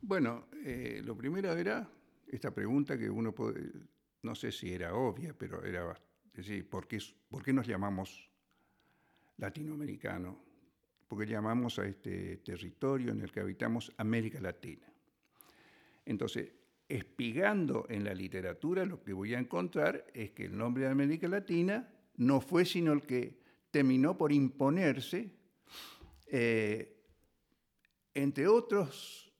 [0.00, 1.88] Bueno, eh, lo primero era
[2.26, 3.70] esta pregunta que uno puede,
[4.22, 5.96] no sé si era obvia, pero era
[6.34, 8.28] decir, ¿por qué, ¿por qué nos llamamos
[9.36, 10.36] latinoamericano?
[11.06, 14.92] Porque llamamos a este territorio en el que habitamos América Latina.
[16.04, 16.50] Entonces,
[16.88, 21.28] espigando en la literatura, lo que voy a encontrar es que el nombre de América
[21.28, 23.41] Latina no fue sino el que
[23.72, 25.34] terminó por imponerse,
[26.28, 26.96] eh,
[28.14, 29.32] entre otros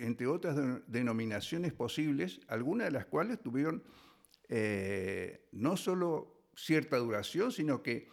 [0.00, 3.84] entre otras denominaciones posibles, algunas de las cuales tuvieron
[4.48, 8.08] eh, no solo cierta duración, sino que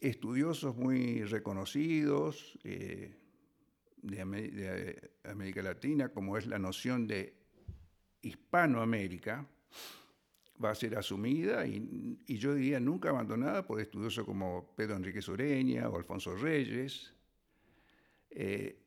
[0.00, 3.14] estudiosos muy reconocidos eh,
[3.98, 7.36] de, América Latina, como es la noción de
[8.22, 9.46] Hispanoamérica,
[10.62, 15.88] va a ser asumida y, yo diría nunca abandonada por estudiosos como Pedro Enrique Sureña
[15.88, 17.14] o Alfonso Reyes.
[18.30, 18.78] Eh,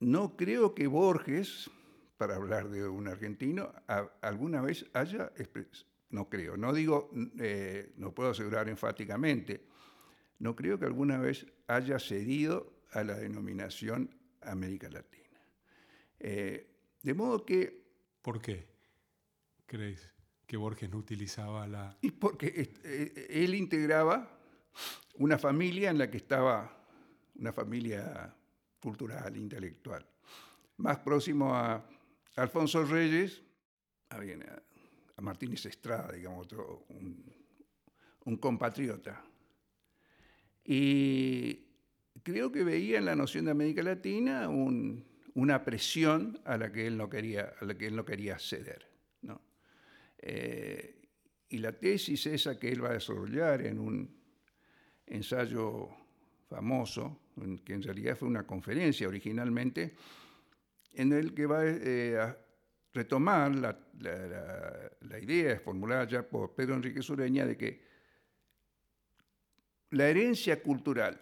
[0.00, 1.70] no creo que Borges,
[2.16, 3.72] para hablar de un argentino,
[4.22, 5.32] alguna vez haya,
[6.10, 9.66] no creo, no digo, eh, no puedo asegurar enfáticamente,
[10.38, 15.40] no creo que alguna vez haya cedido a la denominación América Latina.
[16.18, 16.66] Eh,
[17.02, 17.80] de modo que...
[18.22, 18.66] ¿Por qué
[19.66, 20.19] crees
[20.50, 21.96] que Borges no utilizaba la...
[22.00, 24.36] Y porque eh, él integraba
[25.14, 26.76] una familia en la que estaba
[27.36, 28.34] una familia
[28.82, 30.04] cultural, intelectual,
[30.78, 31.86] más próximo a,
[32.34, 33.44] Alfonso Reyes,
[34.08, 39.22] a, a Martínez Estrada, digamos, otro, un, compatriota.
[40.64, 41.64] Y
[42.24, 46.96] creo que veía en la noción de América Latina una presión a la que él
[46.96, 48.89] no quería, a la que él no quería ceder.
[50.22, 51.00] Eh,
[51.48, 54.20] y la tesis esa que él va a desarrollar en un
[55.06, 55.88] ensayo
[56.48, 57.20] famoso,
[57.64, 59.94] que en realidad fue una conferencia originalmente,
[60.92, 62.36] en el que va eh, a
[62.92, 67.80] retomar la, la, idea formulada ya por Pedro Enrique Sureña de que
[69.90, 71.20] la herencia cultural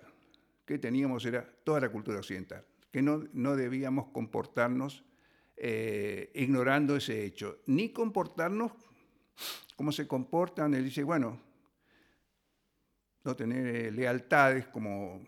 [0.64, 5.04] que teníamos era toda la cultura occidental, que no, no debíamos comportarnos
[5.56, 8.72] eh, ignorando ese hecho, ni comportarnos
[9.76, 11.40] como se comportan, él dice, bueno,
[13.24, 15.20] no tener eh, lealtades como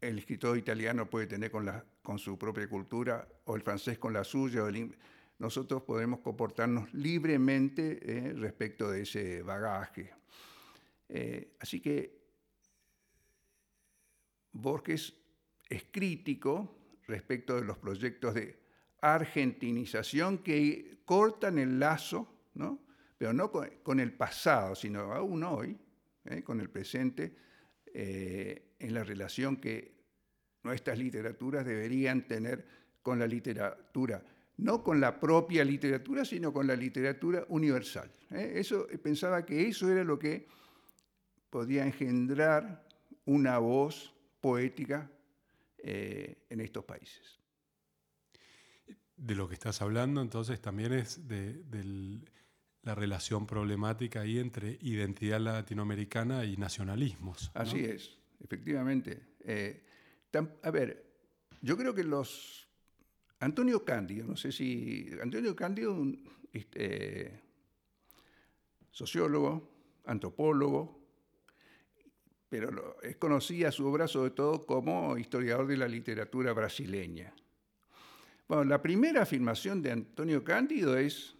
[0.00, 4.62] el escritor italiano puede tener con, su propia cultura, o el francés con la suya,
[5.38, 10.12] nosotros podemos comportarnos libremente eh, respecto de ese bagaje.
[11.08, 12.16] Eh, así que
[14.52, 15.14] Borges
[15.68, 16.76] es crítico
[17.06, 18.58] respecto de los proyectos de
[19.00, 22.85] argentinización que cortan el lazo, ¿no?
[23.18, 25.76] Pero no con, el pasado, sino aún hoy,
[26.24, 26.42] ¿eh?
[26.42, 27.36] con el presente,
[27.98, 29.96] en la relación que
[30.62, 32.66] nuestras literaturas deberían tener
[33.02, 34.22] con la literatura
[34.58, 38.10] no con la propia literatura, sino con la literatura universal.
[38.30, 38.54] ¿eh?
[38.56, 40.46] Eso, eh, pensaba que eso era lo que
[41.50, 42.86] podía engendrar
[43.26, 45.10] una voz poética
[45.78, 47.38] eh, en estos países.
[49.16, 51.62] De lo que estás hablando entonces también es de,
[52.86, 57.50] la relación problemática ahí entre identidad latinoamericana y nacionalismos.
[57.52, 59.22] Así es, efectivamente.
[60.62, 61.04] a ver,
[61.60, 62.68] yo creo que los
[63.40, 65.10] Antonio Cándido, no sé si.
[65.20, 67.42] Antonio Cándido, un este,
[68.92, 69.68] sociólogo,
[70.04, 71.04] antropólogo,
[72.48, 77.34] pero es conocida su obra sobre todo como historiador de la literatura brasileña.
[78.46, 81.36] Bueno, la primera afirmación de Antonio Cándido es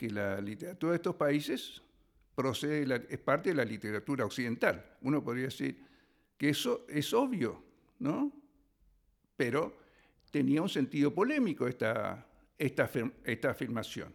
[0.00, 1.82] que la literatura de estos países
[2.34, 4.96] procede, es parte de la literatura occidental.
[5.02, 5.76] Uno podría decir
[6.38, 7.62] que eso es obvio,
[7.98, 8.32] ¿no?
[9.36, 9.76] Pero
[10.30, 12.90] tenía un sentido polémico esta, esta,
[13.24, 14.14] esta afirmación.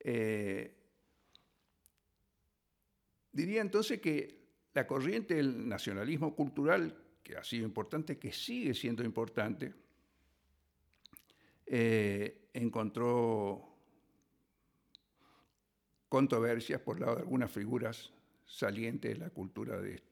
[0.00, 0.76] Eh,
[3.32, 4.38] diría entonces que
[4.74, 9.72] la corriente del nacionalismo cultural, que ha sido importante, que sigue siendo importante,
[11.64, 13.69] eh, encontró
[16.10, 18.12] controversias por lado de algunas figuras
[18.44, 20.02] salientes de la cultura de,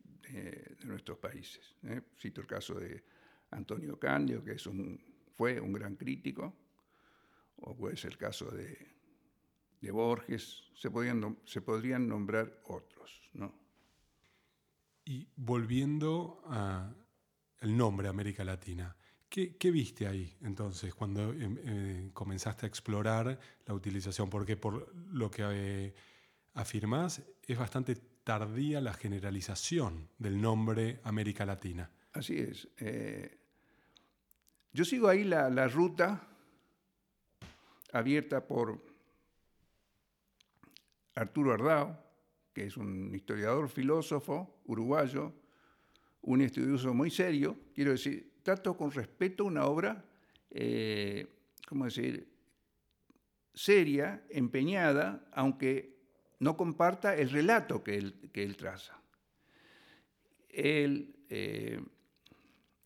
[0.85, 1.75] nuestros países.
[1.85, 2.03] ¿eh?
[2.19, 3.03] Cito el caso de
[3.51, 5.01] Antonio Candio, que es un,
[5.35, 6.55] fue un gran crítico,
[7.57, 10.91] o puede ser el caso de, Borges, se,
[11.45, 13.31] se podrían nombrar otros.
[13.33, 13.55] ¿no?
[15.07, 18.95] Y volviendo al nombre América Latina,
[19.29, 24.29] ¿qué, viste ahí entonces cuando em, eh, comenzaste a explorar la utilización?
[24.31, 25.95] Porque por lo que eh,
[26.55, 27.97] afirmás es bastante
[28.29, 31.91] tardía la generalización del nombre América Latina.
[32.13, 32.69] Así es.
[32.77, 33.39] Eh,
[34.73, 36.29] yo sigo ahí la, ruta
[37.93, 38.85] abierta por
[41.15, 41.99] Arturo Ardao,
[42.53, 45.33] que es un historiador, filósofo uruguayo,
[46.21, 50.03] un estudioso muy serio, quiero decir, trato con respeto una obra,
[50.51, 51.27] eh,
[51.69, 52.27] ¿cómo decir?,
[53.53, 55.99] seria, empeñada, aunque
[56.39, 58.99] no comparta el relato que él, traza.
[60.49, 61.79] Él eh,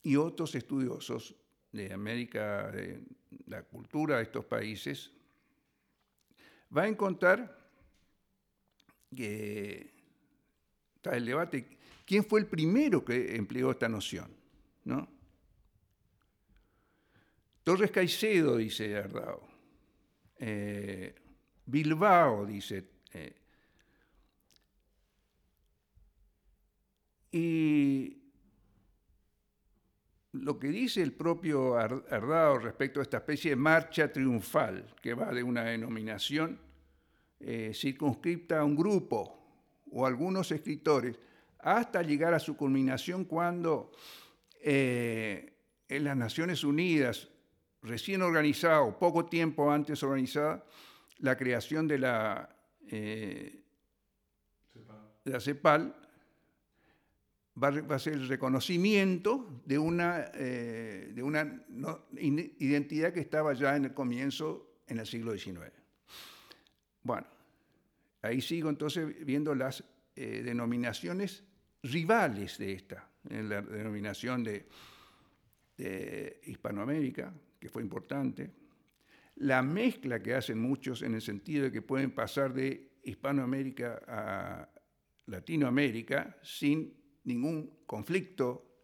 [0.02, 1.36] y otros estudiosos
[1.70, 3.04] de América, de
[3.46, 5.12] la cultura de estos países,
[6.76, 7.56] va a encontrar
[9.14, 9.92] que
[10.96, 14.28] está el debate, ¿quién fue el primero que empleó esta noción?
[14.82, 15.21] ¿No?
[17.64, 19.48] Torres Caicedo, dice Ardao.
[20.36, 21.14] Eh,
[21.66, 22.84] Bilbao, dice.
[23.12, 23.36] Eh,
[27.30, 28.18] y
[30.32, 35.32] lo que dice el propio Ardao respecto a esta especie de marcha triunfal, que va
[35.32, 36.58] de una denominación
[37.38, 39.38] eh, circunscripta a un grupo
[39.92, 41.16] o algunos escritores,
[41.60, 43.92] hasta llegar a su culminación cuando
[44.64, 47.31] en las Naciones Unidas,
[47.82, 50.64] recién organizado, poco tiempo antes organizada,
[51.18, 52.48] la creación de la,
[52.88, 53.62] eh,
[55.38, 55.94] CEPAL,
[57.62, 61.64] va, a ser el reconocimiento de una, eh, de una
[62.18, 65.70] identidad que estaba ya en el comienzo, en el siglo XIX.
[67.02, 67.26] Bueno,
[68.22, 71.44] ahí sigo entonces viendo las eh, denominaciones
[71.82, 74.66] rivales de esta, en la denominación de,
[76.44, 78.50] Hispanoamérica, que fue importante,
[79.36, 84.68] la mezcla que hacen muchos en el sentido de que pueden pasar de Hispanoamérica a
[85.26, 86.92] Latinoamérica sin
[87.22, 88.80] ningún conflicto,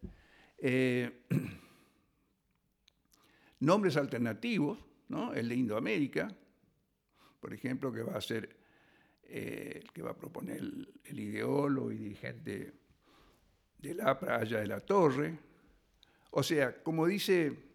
[0.57, 1.25] eh,
[3.59, 5.33] nombres alternativos, ¿no?
[5.33, 6.33] el de Indoamérica,
[7.41, 8.55] por ejemplo, que va a ser
[9.23, 12.71] eh, el que va a proponer el, ideólogo y dirigente
[13.77, 15.37] de la Allá de la Torre.
[16.31, 17.68] O sea, como dice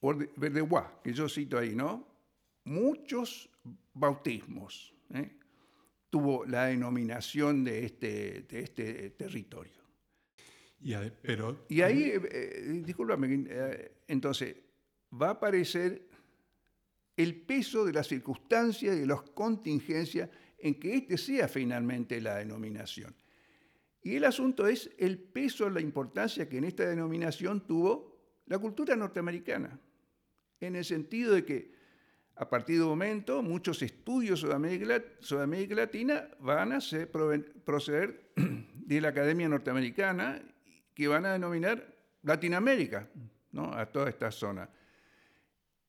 [0.00, 2.06] Verdeguá, que yo cito ahí, ¿no?
[2.64, 3.50] Muchos
[3.94, 5.30] bautismos ¿eh?
[6.10, 9.72] tuvo la denominación de este, de este territorio.
[10.80, 13.46] Y, pero, y ahí, eh, eh discúlpame,
[14.06, 14.56] entonces,
[15.12, 16.08] va a aparecer
[17.16, 22.36] el peso de las circunstancias y de las contingencias en que este sea finalmente la
[22.36, 23.14] denominación.
[24.02, 28.94] Y el asunto es el peso, la importancia que en esta denominación tuvo la cultura
[28.94, 29.78] norteamericana,
[30.60, 31.78] en el sentido de que
[32.36, 36.78] a partir de un momento muchos estudios sobre América, Latina van a
[37.64, 40.40] proceder de la Academia Norteamericana
[40.94, 43.08] que van a denominar Latinoamérica,
[43.52, 43.72] ¿no?
[43.72, 44.70] a toda esta zona.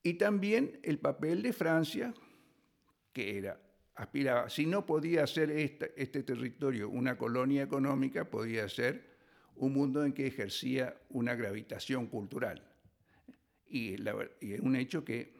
[0.02, 2.14] Y también el papel de Francia,
[3.12, 3.60] que era,
[3.94, 9.10] aspiraba, si no podía ser este territorio una colonia económica, podía ser
[9.56, 12.69] un mundo en que ejercía una gravitación cultural.
[13.70, 15.32] Y, es un hecho que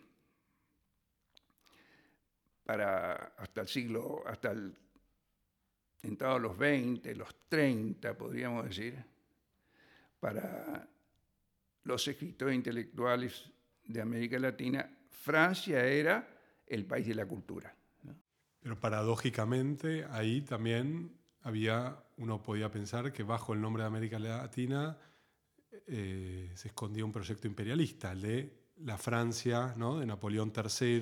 [2.65, 4.77] para hasta el siglo, hasta el
[6.03, 9.05] entrado los 20, los 30, podríamos decir,
[10.21, 10.89] para
[11.83, 13.51] los escritores intelectuales
[13.85, 16.29] de América Latina, Francia era
[16.67, 17.75] el país de la cultura.
[18.61, 24.97] Pero paradójicamente ahí también había, uno podía pensar que bajo el nombre de América Latina
[25.93, 29.99] eh, se escondía un proyecto imperialista, de la Francia, ¿no?
[29.99, 31.01] de Napoleón III,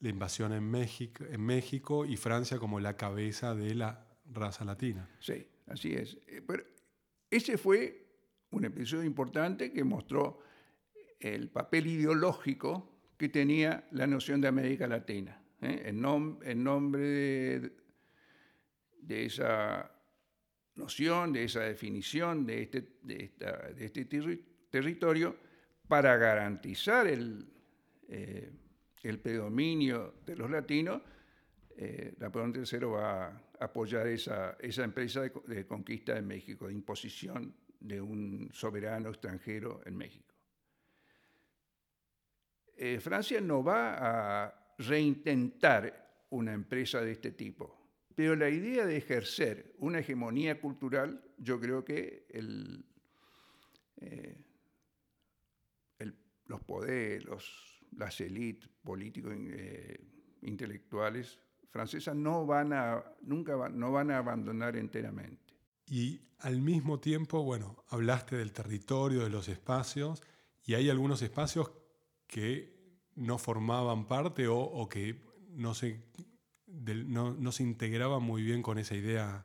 [0.00, 5.08] la invasión en México, en México y Francia como la cabeza de la raza latina.
[5.18, 6.18] Sí, así es.
[6.26, 6.62] Eh, pero
[7.30, 8.06] ese fue
[8.50, 10.40] un episodio importante que mostró
[11.18, 15.40] el papel ideológico que tenía la noción de América Latina.
[15.60, 15.84] ¿eh?
[15.86, 17.70] En, nombre
[19.00, 19.91] de, esa
[20.76, 24.04] noción, de esa definición de este, de este
[24.70, 25.36] territorio,
[25.88, 27.46] para garantizar el,
[28.08, 28.50] eh,
[29.02, 31.02] el, predominio de los latinos,
[31.76, 37.54] eh, Napoleón III va a apoyar esa, esa empresa de, conquista de México, de imposición
[37.80, 40.34] de un soberano extranjero en México.
[42.76, 47.81] Eh, Francia no va a reintentar una empresa de este tipo,
[48.14, 52.82] pero la idea de ejercer una hegemonía cultural, yo creo que eh,
[56.46, 57.26] los poderes,
[57.96, 59.98] las élites políticos eh,
[60.42, 61.38] intelectuales
[61.70, 65.54] francesas no van a, nunca no van a abandonar enteramente.
[65.86, 70.22] Y al mismo tiempo, bueno, hablaste del territorio, de los espacios,
[70.64, 71.72] y hay algunos espacios
[72.26, 72.72] que
[73.14, 76.02] no formaban parte o, que no se,
[76.72, 79.44] no, se integraban muy bien con esa idea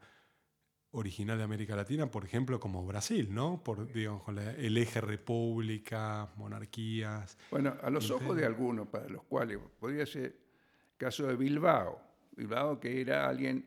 [0.92, 3.62] original de América Latina, por ejemplo, como Brasil, ¿no?
[3.64, 7.38] Por, digamos, con el eje república, monarquías.
[7.52, 12.02] Bueno, a los ojos de algunos, para los cuales podría ser el caso de Bilbao.
[12.36, 13.66] Bilbao que era alguien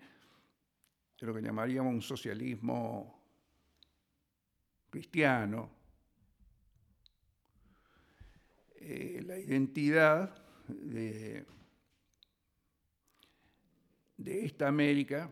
[1.20, 3.20] de lo que llamaríamos un socialismo
[4.88, 5.80] cristiano,
[8.82, 10.34] Eh, la identidad
[10.66, 11.44] de,
[14.26, 15.30] esta América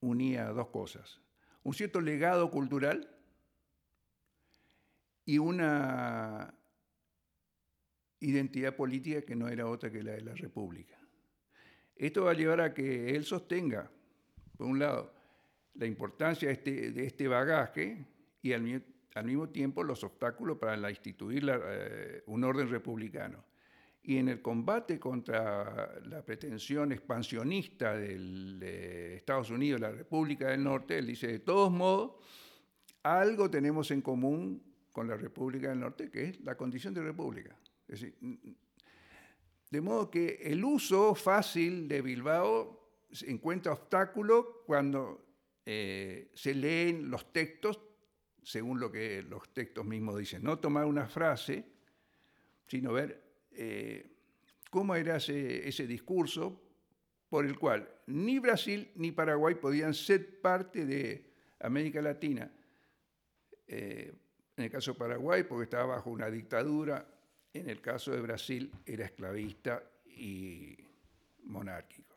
[0.00, 1.20] unía dos cosas,
[1.62, 3.08] un cierto legado cultural
[5.24, 6.54] y una
[8.20, 10.98] identidad política que no era otra que la de la República.
[11.96, 13.90] Esto va a llevar a que él sostenga,
[14.56, 15.14] por un lado,
[15.74, 18.06] la importancia de este, de este bagaje
[18.42, 18.62] y al
[19.24, 23.44] mismo tiempo los obstáculos para instituir eh, un orden republicano.
[24.02, 30.98] Y en el combate contra la pretensión expansionista de Estados Unidos, la República del Norte,
[30.98, 32.12] él dice, de todos modos,
[33.02, 37.56] algo tenemos en común con la República del Norte, que es la condición de república.
[39.70, 42.80] de modo que el uso fácil de Bilbao
[43.26, 45.26] encuentra obstáculo cuando
[45.64, 47.78] eh, se leen los textos
[48.42, 50.42] según lo que los textos mismos dicen.
[50.42, 51.64] No tomar una frase,
[52.66, 54.10] sino ver eh,
[54.70, 56.60] cómo era ese, discurso
[57.28, 62.50] por el cual ni Brasil ni Paraguay podían ser parte de América Latina.
[63.66, 64.12] Eh,
[64.56, 67.06] en el caso de Paraguay, porque estaba bajo una dictadura,
[67.52, 70.76] en el caso de Brasil era esclavista y
[71.44, 72.16] monárquico.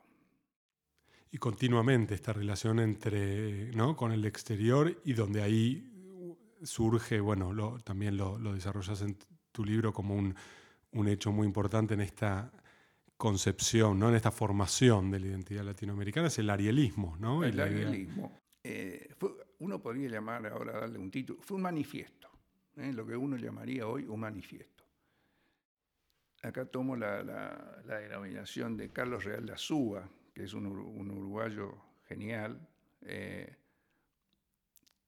[1.31, 3.95] Y continuamente esta relación entre, ¿no?
[3.95, 5.89] con el exterior y donde ahí
[6.63, 9.17] surge, bueno, también lo, desarrollas en
[9.51, 10.35] tu libro como un,
[11.07, 12.51] hecho muy importante en esta
[13.17, 14.09] concepción, ¿no?
[14.09, 17.15] en esta formación de la identidad latinoamericana, es el arielismo.
[17.19, 17.43] ¿no?
[17.43, 18.39] El, arielismo.
[18.63, 19.13] Eh,
[19.59, 22.29] uno podría llamar, ahora darle un título, fue un manifiesto,
[22.77, 22.91] ¿eh?
[22.91, 24.83] lo que uno llamaría hoy un manifiesto.
[26.41, 27.23] Acá tomo la,
[27.85, 32.59] denominación de Carlos Real de Azúa, que es un, uruguayo genial,
[33.01, 33.55] eh,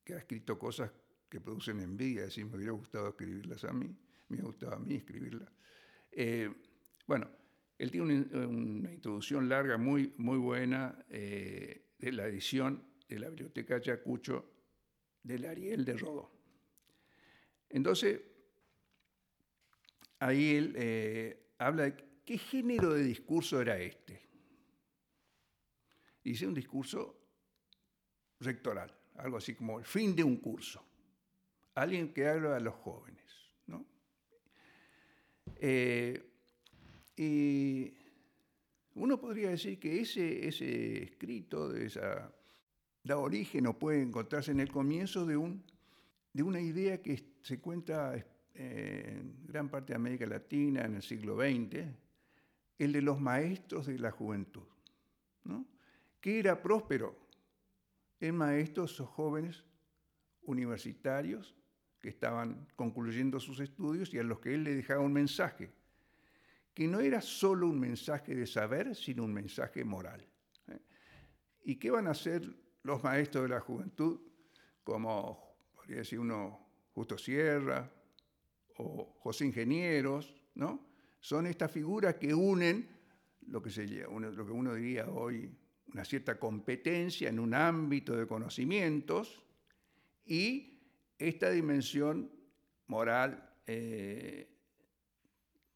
[0.06, 0.92] que ha escrito cosas
[1.28, 3.94] que producen envidia, decir, me hubiera gustado escribirlas a mí,
[4.30, 5.50] me gustado a mí escribirlas.
[6.12, 6.50] Eh,
[7.06, 7.30] bueno,
[7.78, 13.80] él tiene una, introducción larga, muy, muy buena, eh, de la edición de la Biblioteca
[13.80, 14.52] Chacucho
[15.24, 16.32] del Ariel de Rodó.
[17.70, 18.22] Entonces,
[20.20, 21.96] ahí él eh, habla de
[22.26, 24.22] qué género de discurso era este.
[26.24, 27.22] Dice un discurso
[28.40, 30.84] rectoral, algo así como el fin de un curso
[31.76, 33.24] alguien que habla a los jóvenes.
[35.58, 36.22] Eh,
[37.18, 37.94] y
[38.96, 42.34] uno podría decir que ese, ese escrito de esa,
[43.04, 45.64] da origen o puede encontrarse en el comienzo de, un,
[46.34, 51.04] de una idea que se cuenta eh, en gran parte de América Latina en el
[51.04, 51.86] siglo XX,
[52.80, 54.68] el de los maestros de la juventud.
[55.44, 55.66] ¿no?
[56.20, 57.16] ¿Qué era próspero?
[58.20, 59.64] En maestros jóvenes
[60.44, 61.54] universitarios
[62.06, 65.72] que estaban concluyendo sus estudios y a los que él le dejaba un mensaje,
[66.72, 70.24] que no era solo un mensaje de saber, sino un mensaje moral.
[70.68, 70.80] ¿eh?
[71.64, 72.48] ¿Y qué van a hacer
[72.84, 74.20] los maestros de la juventud,
[74.84, 76.60] como podría decir uno,
[76.94, 77.92] Justo Sierra
[78.78, 80.86] o José Ingenieros, ¿no?
[81.20, 82.88] Son estas figuras que unen
[83.48, 85.52] lo que, se, lo que uno diría hoy
[85.88, 89.44] una cierta competencia en un ámbito de conocimientos
[90.24, 90.75] y
[91.18, 92.32] esta dimensión
[92.88, 94.50] moral eh,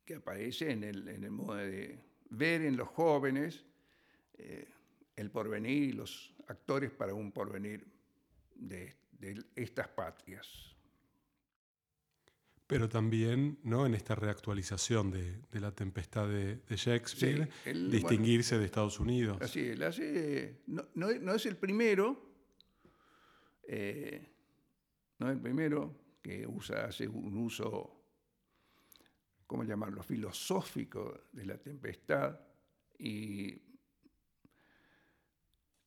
[0.06, 3.64] que aparece en el, modo de ver en los jóvenes
[4.38, 4.68] eh,
[5.16, 7.86] el porvenir y los actores para un porvenir
[8.56, 8.96] de,
[9.56, 10.48] estas patrias.
[12.68, 13.86] Pero también ¿no?
[13.86, 19.40] en esta reactualización de, la tempestad de, Shakespeare, distinguirse de Estados Unidos.
[19.42, 22.32] Así, él hace, no, es el primero,
[23.68, 24.39] eh,
[25.20, 28.04] no el primero que usa, hace un uso,
[29.46, 32.40] ¿cómo llamarlo?, filosófico de la tempestad
[32.98, 33.62] y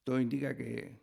[0.05, 0.99] todo indica que,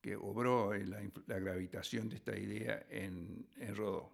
[0.00, 1.00] que obró la,
[1.38, 4.12] gravitación de esta idea en, en Rodó.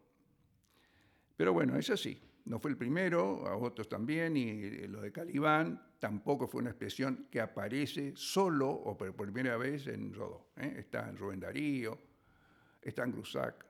[1.36, 2.20] Pero bueno, es así.
[2.44, 7.28] No fue el primero, a otros también, y lo de Calibán tampoco fue una expresión
[7.30, 10.48] que aparece solo o por primera vez en Rodó.
[10.56, 10.74] ¿eh?
[10.78, 12.11] Está en Rubén Darío,
[12.82, 13.66] está en Grusac.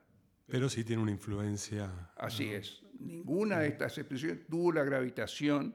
[0.47, 2.11] Pero sí tiene una influencia.
[2.17, 2.83] Así es.
[2.99, 5.75] Ninguna de estas expresiones tuvo la gravitación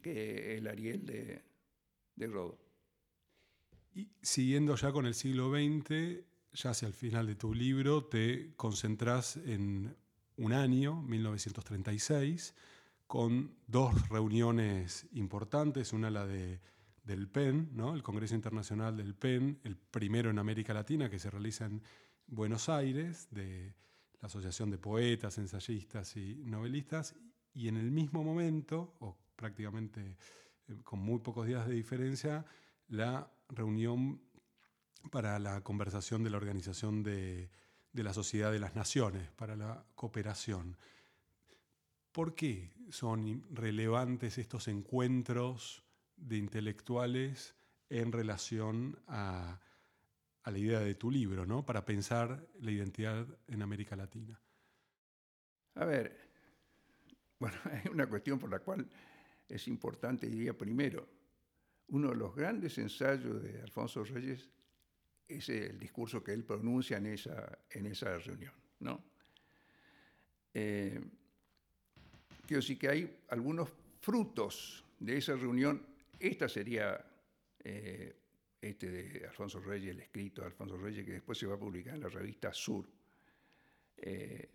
[0.00, 1.42] que el Ariel de,
[2.16, 2.58] de Rodó.
[3.94, 8.54] Y siguiendo ya con el siglo XX, ya hacia el final de tu libro, te
[8.56, 9.94] concentras en
[10.36, 12.54] un año, 1936,
[13.06, 16.60] con dos reuniones importantes, una la de,
[17.04, 17.94] del PEN, ¿no?
[17.94, 21.82] el Congreso Internacional del PEN, el primero en América Latina que se realiza en
[22.34, 23.74] Buenos Aires, de
[24.22, 27.14] la Asociación de Poetas, Ensayistas y Novelistas,
[27.52, 30.16] y en el mismo momento, o prácticamente
[30.66, 32.46] eh, con muy pocos días de diferencia,
[32.88, 34.22] la reunión
[35.10, 37.50] para la conversación de la Organización de,
[37.92, 40.78] la Sociedad de las Naciones, para la cooperación.
[42.12, 45.84] ¿Por qué son relevantes estos encuentros
[46.16, 47.54] de intelectuales
[47.90, 49.60] en relación a
[50.44, 51.64] a la idea de tu libro, ¿no?
[51.64, 54.40] Para pensar la identidad en América Latina.
[55.74, 56.18] A ver,
[57.38, 58.88] bueno, hay una cuestión por la cual
[59.48, 61.08] es importante, diría primero,
[61.88, 64.48] uno de los grandes ensayos de Alfonso Reyes
[65.28, 69.04] es el discurso que él pronuncia en esa, en esa reunión, ¿no?
[70.54, 71.00] Eh,
[72.46, 73.70] quiero decir que hay algunos
[74.00, 75.84] frutos de esa reunión.
[76.18, 77.04] Esta sería
[77.64, 78.21] eh,
[78.62, 81.96] este de Alfonso Reyes, el escrito de Alfonso Reyes, que después se va a publicar
[81.96, 82.88] en la revista Sur,
[83.96, 84.48] eh,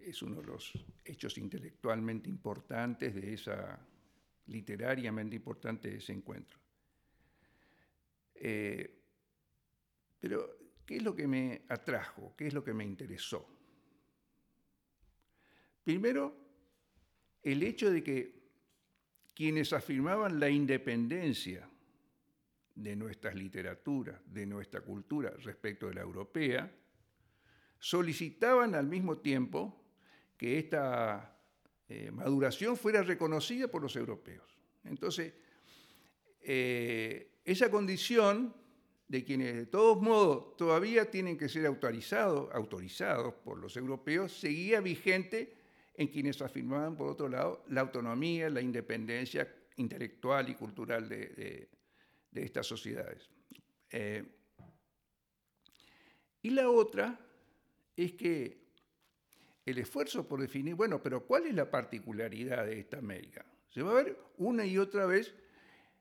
[0.00, 0.72] es uno de los
[1.04, 3.84] hechos intelectualmente importantes de esa,
[4.46, 6.58] literariamente importante de ese encuentro.
[8.36, 8.94] Eh,
[10.20, 10.56] pero,
[10.86, 12.34] ¿qué es lo que me atrajo?
[12.36, 13.48] ¿Qué es lo que me interesó?
[15.82, 16.36] Primero,
[17.42, 18.38] el hecho de que
[19.34, 21.68] quienes afirmaban la independencia
[22.78, 26.72] de nuestras literaturas, de nuestra cultura respecto de la europea,
[27.80, 29.84] solicitaban al mismo tiempo
[30.36, 31.36] que esta
[31.88, 34.56] eh, maduración fuera reconocida por los europeos.
[34.84, 35.34] Entonces,
[36.40, 38.54] eh, esa condición
[39.08, 44.80] de quienes de todos modos todavía tienen que ser autorizados, autorizados por los europeos, seguía
[44.80, 45.56] vigente
[45.94, 51.77] en quienes afirmaban, por otro lado, la autonomía, la independencia intelectual y cultural de, de
[52.34, 53.28] estas sociedades.
[53.90, 54.24] Eh,
[56.42, 57.18] y la otra
[57.96, 58.58] es que
[59.66, 63.44] el esfuerzo por definir, bueno, pero ¿cuál es la particularidad de esta América?
[63.68, 65.34] Se va a ver una y otra vez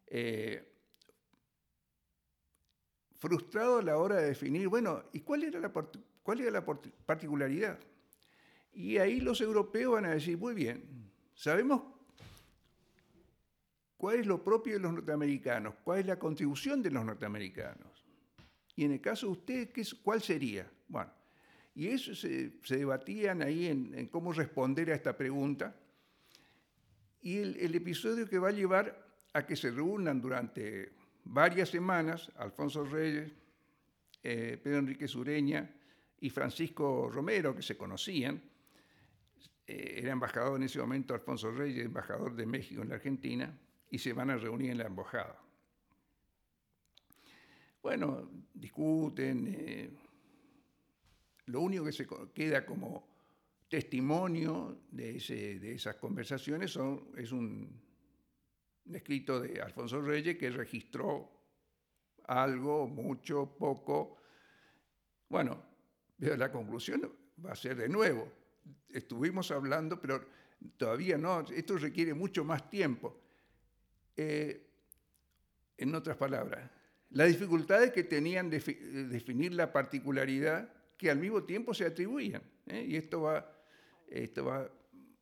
[0.07, 0.73] eh,
[3.15, 7.80] frustrado a la hora de definir, bueno, ¿y cuál era, la, cuál era la particularidad?
[8.71, 11.97] Y ahí los europeos van a decir, muy bien, sabemos
[13.98, 15.76] ¿Cuál es lo propio de los norteamericanos?
[15.84, 18.06] ¿Cuál es la contribución de los norteamericanos?
[18.76, 20.70] Y en el caso de ustedes, ¿cuál sería?
[20.88, 21.12] Bueno,
[21.74, 25.76] y eso se, debatían ahí en, cómo responder a esta pregunta.
[27.22, 30.93] Y el, episodio que va a llevar a que se reúnan durante
[31.24, 33.32] varias semanas Alfonso Reyes,
[34.24, 35.70] eh, Pedro Enrique Sureña
[36.20, 38.41] y Francisco Romero, que se conocían,
[39.66, 43.56] eh, era embajador en ese momento Alfonso Reyes, embajador de México en la Argentina,
[43.90, 45.42] y se van a reunir en la embajada.
[47.82, 49.56] Bueno, discuten.
[49.58, 49.90] Eh,
[51.46, 53.08] lo único que se queda como
[53.70, 55.18] testimonio de,
[55.74, 57.82] esas conversaciones son, es un,
[58.94, 61.32] escrito de Alfonso Reyes que registró
[62.26, 64.18] algo, mucho, poco.
[65.30, 65.64] Bueno,
[66.18, 67.10] pero la conclusión
[67.46, 68.30] va a ser de nuevo.
[68.90, 70.26] Estuvimos hablando, pero
[70.76, 73.26] todavía no, esto requiere mucho más tiempo.
[74.18, 74.63] Eh,
[75.78, 76.72] en otras palabras,
[77.11, 78.59] la dificultad que tenían de
[79.09, 82.41] definir la particularidad que al mismo tiempo se atribuían.
[82.65, 82.84] ¿eh?
[82.88, 83.47] Y esto va,
[84.07, 84.72] esto va a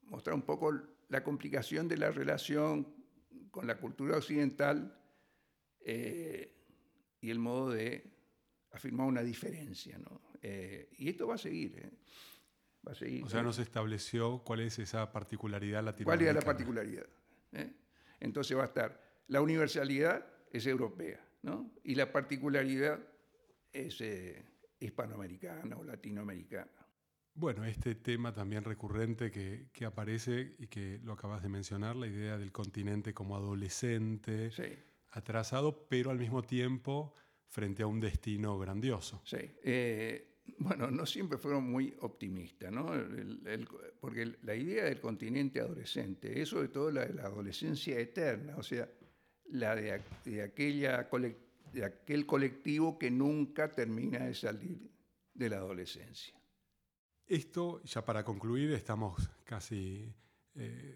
[0.03, 0.71] mostrar un poco
[1.09, 2.87] la complicación de la relación
[3.51, 4.97] con la cultura occidental
[5.81, 6.55] eh,
[7.19, 8.13] y el modo de
[8.71, 9.99] afirmar una diferencia.
[10.97, 11.91] y esto va a seguir.
[12.87, 13.25] Va a seguir.
[13.25, 16.05] O sea, no se estableció cuál es esa particularidad latinoamericana.
[16.05, 17.05] ¿Cuál era la particularidad?
[18.20, 21.72] Entonces va a estar, la universalidad es europea, ¿no?
[21.84, 22.99] Y la particularidad
[23.72, 24.43] es eh,
[24.80, 26.72] hispanoamericana o latinoamericana.
[27.34, 32.38] Bueno, este tema también recurrente que, aparece y que lo acabas de mencionar, la idea
[32.38, 34.51] del continente como adolescente,
[35.09, 37.13] atrasado, pero al mismo tiempo
[37.47, 39.22] frente a un destino grandioso.
[39.26, 39.38] Sí.
[39.63, 42.91] Eh, bueno, no siempre fueron muy optimistas, ¿no?
[43.99, 48.63] porque la idea del continente adolescente es sobre todo la de la adolescencia eterna, o
[48.63, 48.89] sea,
[49.51, 51.07] la de, aquella,
[51.83, 54.89] aquel colectivo que nunca termina de salir
[55.33, 56.35] de la adolescencia.
[57.27, 60.13] Esto, ya para concluir, estamos casi
[60.53, 60.95] eh,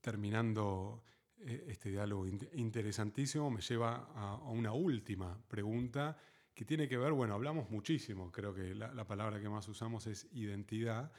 [0.00, 1.04] terminando
[1.38, 6.16] eh, este diálogo interesantísimo, me lleva a una última pregunta
[6.54, 10.28] que tiene que ver, bueno, hablamos muchísimo, creo que la, palabra que más usamos es
[10.32, 11.12] identidad,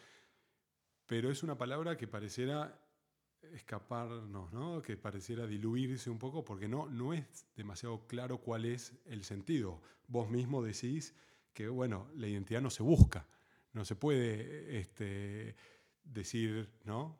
[1.05, 2.79] pero es una palabra que pareciera
[3.51, 4.81] escaparnos, ¿no?
[4.81, 9.81] que pareciera diluirse un poco, porque no, no es demasiado claro cuál es el sentido.
[10.07, 11.13] Vos mismo decís
[11.53, 13.27] que, bueno, la identidad no se busca,
[13.73, 15.55] no se puede este,
[16.03, 17.19] decir, ¿no?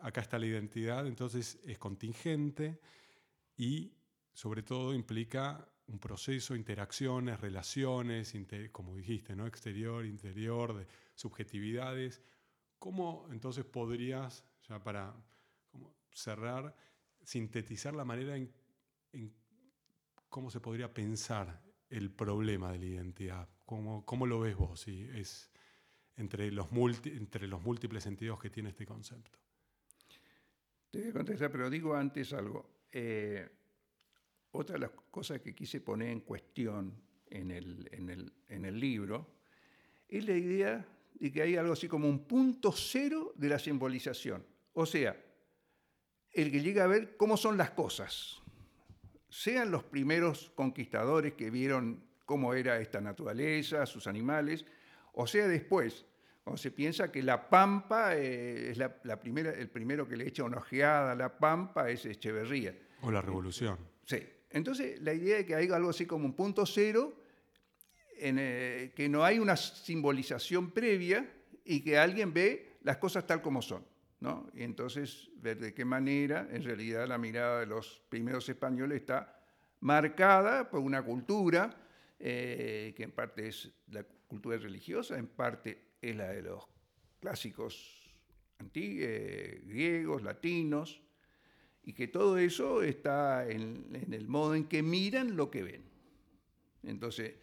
[0.00, 2.80] Acá está la identidad, entonces es contingente
[3.56, 3.92] y
[4.32, 8.34] sobre todo implica un proceso, interacciones, relaciones,
[8.72, 9.46] como dijiste, ¿no?
[9.46, 12.22] exterior, interior, de subjetividades.
[12.78, 15.14] ¿Cómo entonces podrías, ya para
[16.12, 16.74] cerrar,
[17.22, 18.52] sintetizar la manera en,
[20.28, 23.48] cómo se podría pensar el problema de la identidad?
[23.64, 24.80] ¿Cómo, cómo lo ves vos?
[24.80, 25.50] Si es
[26.16, 26.68] entre los,
[27.04, 29.38] entre los múltiples sentidos que tiene este concepto.
[30.90, 32.84] Te voy a contestar, pero digo antes algo.
[32.90, 33.57] Eh,
[34.52, 36.94] otra de las cosas que quise poner en cuestión
[37.30, 39.26] en el, libro
[40.08, 44.44] es la idea de que hay algo así como un punto cero de la simbolización.
[44.72, 45.16] O sea,
[46.32, 48.40] el que llega a ver cómo son las cosas.
[49.28, 54.64] sean los primeros conquistadores que vieron cómo era esta naturaleza, sus animales,
[55.12, 56.06] o sea después,
[56.42, 60.44] cuando se piensa que la pampa eh, es la, primera, el primero que le echa
[60.44, 62.74] una ojeada a la pampa es Echeverría.
[63.02, 63.78] O la revolución.
[64.04, 64.22] Sí.
[64.50, 67.14] Entonces, la idea de que hay algo así como un punto cero,
[68.16, 71.28] en, eh, que no hay una simbolización previa
[71.64, 73.84] y que alguien ve las cosas tal como son.
[74.20, 74.50] ¿no?
[74.54, 79.40] Y entonces ver de qué manera en realidad la mirada de los primeros españoles está
[79.80, 81.70] marcada por una cultura
[82.18, 86.66] eh, que en parte es la cultura religiosa, en parte es la de los
[87.20, 88.12] clásicos
[88.58, 91.00] antiguos, eh, griegos, latinos,
[91.88, 95.82] y que todo eso está en, el modo en que miran lo que ven.
[96.82, 97.36] Entonces,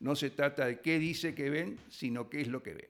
[0.00, 2.88] no se trata de qué dice que ven, sino qué es lo que ven.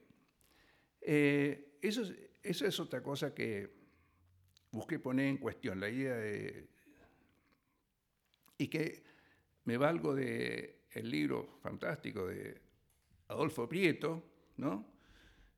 [1.01, 2.03] Eh, eso,
[2.41, 3.69] eso es otra cosa que
[4.71, 6.69] busqué poner en cuestión, la idea de...
[8.57, 9.03] Y que
[9.65, 12.61] me valgo del el libro fantástico de
[13.27, 14.23] Adolfo Prieto,
[14.55, 14.87] ¿no?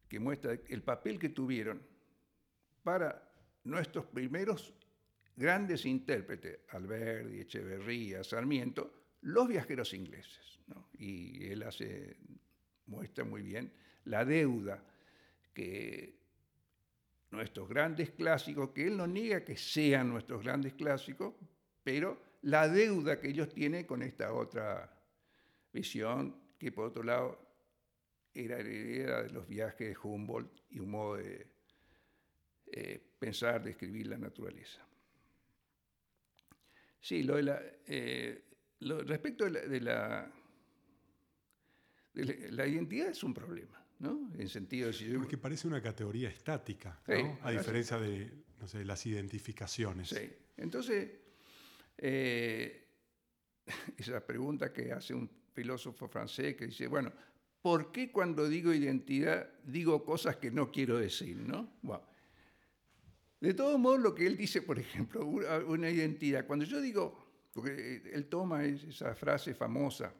[0.10, 1.84] que muestra el papel que tuvieron
[2.82, 3.32] para
[3.64, 4.74] nuestros primeros
[5.36, 10.60] grandes intérpretes, Alberti, Echeverría, Sarmiento, los viajeros ingleses.
[10.98, 11.66] Y él
[12.88, 13.72] muestra muy bien
[14.06, 14.84] la deuda
[15.54, 16.16] que
[17.32, 21.34] nuestros grandes clásicos, que él no niega que sean nuestros grandes clásicos,
[21.84, 24.92] pero la deuda que ellos tienen con esta otra
[25.74, 27.40] visión, que por otro lado
[28.34, 31.48] era heredera de los viajes de Humboldt y un modo de
[32.68, 34.86] eh, pensar, de escribir la naturaleza.
[37.06, 38.44] Sí, lo de la, eh,
[39.06, 40.28] respecto de la,
[42.14, 43.80] la identidad es un problema.
[44.00, 44.32] ¿no?
[44.40, 47.38] En sentido de Porque parece una categoría estática, ¿no?
[47.44, 50.10] a diferencia de no sé, las identificaciones.
[50.10, 50.32] Sí.
[50.58, 51.12] Entonces,
[51.96, 52.88] eh,
[53.98, 57.14] esa pregunta que hace un filósofo francés que dice, bueno,
[57.62, 61.38] ¿por qué cuando digo identidad digo cosas que no quiero decir?
[61.38, 61.70] ¿no?
[63.40, 65.26] De todos modos, lo que él dice, por ejemplo,
[65.68, 70.14] una identidad, cuando yo digo, porque él toma esa frase famosa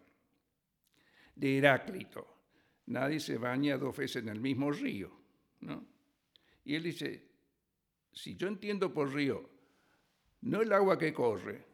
[1.36, 2.26] de Heráclito,
[2.88, 5.12] nadie se baña dos veces en el mismo río.
[5.62, 5.86] ¿no?
[6.64, 7.28] Y él dice,
[8.12, 9.50] si yo entiendo por río,
[10.42, 11.66] no el agua que corre,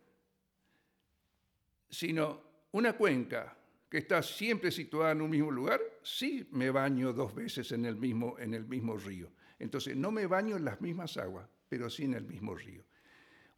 [1.89, 3.57] sino una cuenca
[3.89, 7.97] que está siempre situada en un mismo lugar, sí me baño dos veces en el
[7.97, 9.29] mismo, en el mismo río.
[9.61, 12.83] Entonces, no me baño en las mismas aguas, pero sí en el mismo río.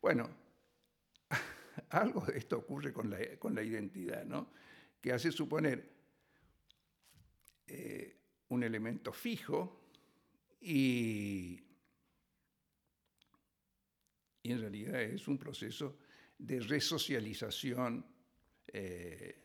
[0.01, 0.29] Bueno,
[1.91, 4.51] algo de esto ocurre con la, identidad, ¿no?
[4.99, 5.89] Que hace suponer
[7.67, 8.17] eh,
[8.49, 9.91] un elemento fijo
[10.59, 11.63] y,
[14.43, 15.99] en realidad es un proceso
[16.37, 18.05] de resocialización
[18.67, 19.41] eh,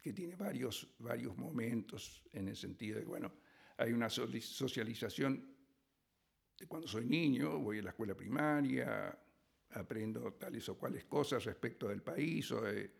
[0.00, 3.41] que tiene varios, varios momentos en el sentido de, bueno,
[3.76, 5.52] hay una socialización
[6.58, 9.18] de cuando soy niño, voy a la escuela primaria,
[9.70, 12.90] aprendo tales o cuales cosas respecto del país o de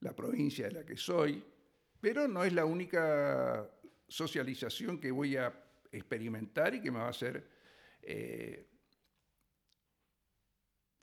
[0.00, 1.42] la provincia de la que soy,
[2.00, 3.70] pero no es la única
[4.06, 5.52] socialización que voy a
[5.90, 7.48] experimentar y que me va a hacer
[8.02, 8.68] eh,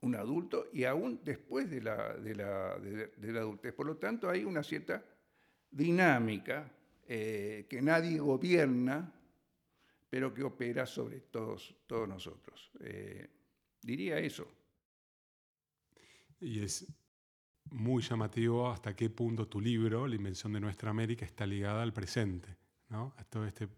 [0.02, 3.74] un adulto y aún después de la, de, la, de, la, adultez.
[3.74, 5.04] Por lo tanto, hay una cierta
[5.70, 6.72] dinámica
[7.08, 9.14] eh, que nadie gobierna,
[10.10, 12.72] pero que opera sobre todos, todos nosotros.
[12.80, 13.30] Eh,
[13.82, 14.48] diría eso.
[16.40, 16.88] Y es
[17.72, 21.94] muy llamativo hasta qué punto tu libro, La invención de nuestra América, está ligada al
[21.94, 22.58] presente,
[22.90, 23.14] ¿no?
[23.18, 23.70] a todo este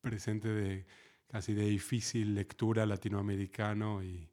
[0.00, 0.86] presente de
[1.26, 4.30] casi de difícil lectura latinoamericano y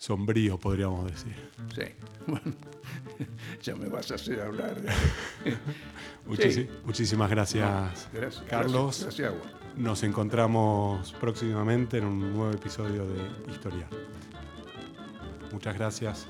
[0.00, 1.34] sombrío, podríamos decir.
[1.74, 1.82] Sí,
[2.26, 2.56] bueno,
[3.62, 4.76] ya me vas a hacer hablar.
[6.84, 8.08] Muchísimas gracias,
[8.48, 9.02] Carlos.
[9.02, 9.32] Gracias,
[9.76, 13.86] Nos encontramos próximamente en un nuevo episodio de Historia.
[15.52, 16.28] Muchas gracias.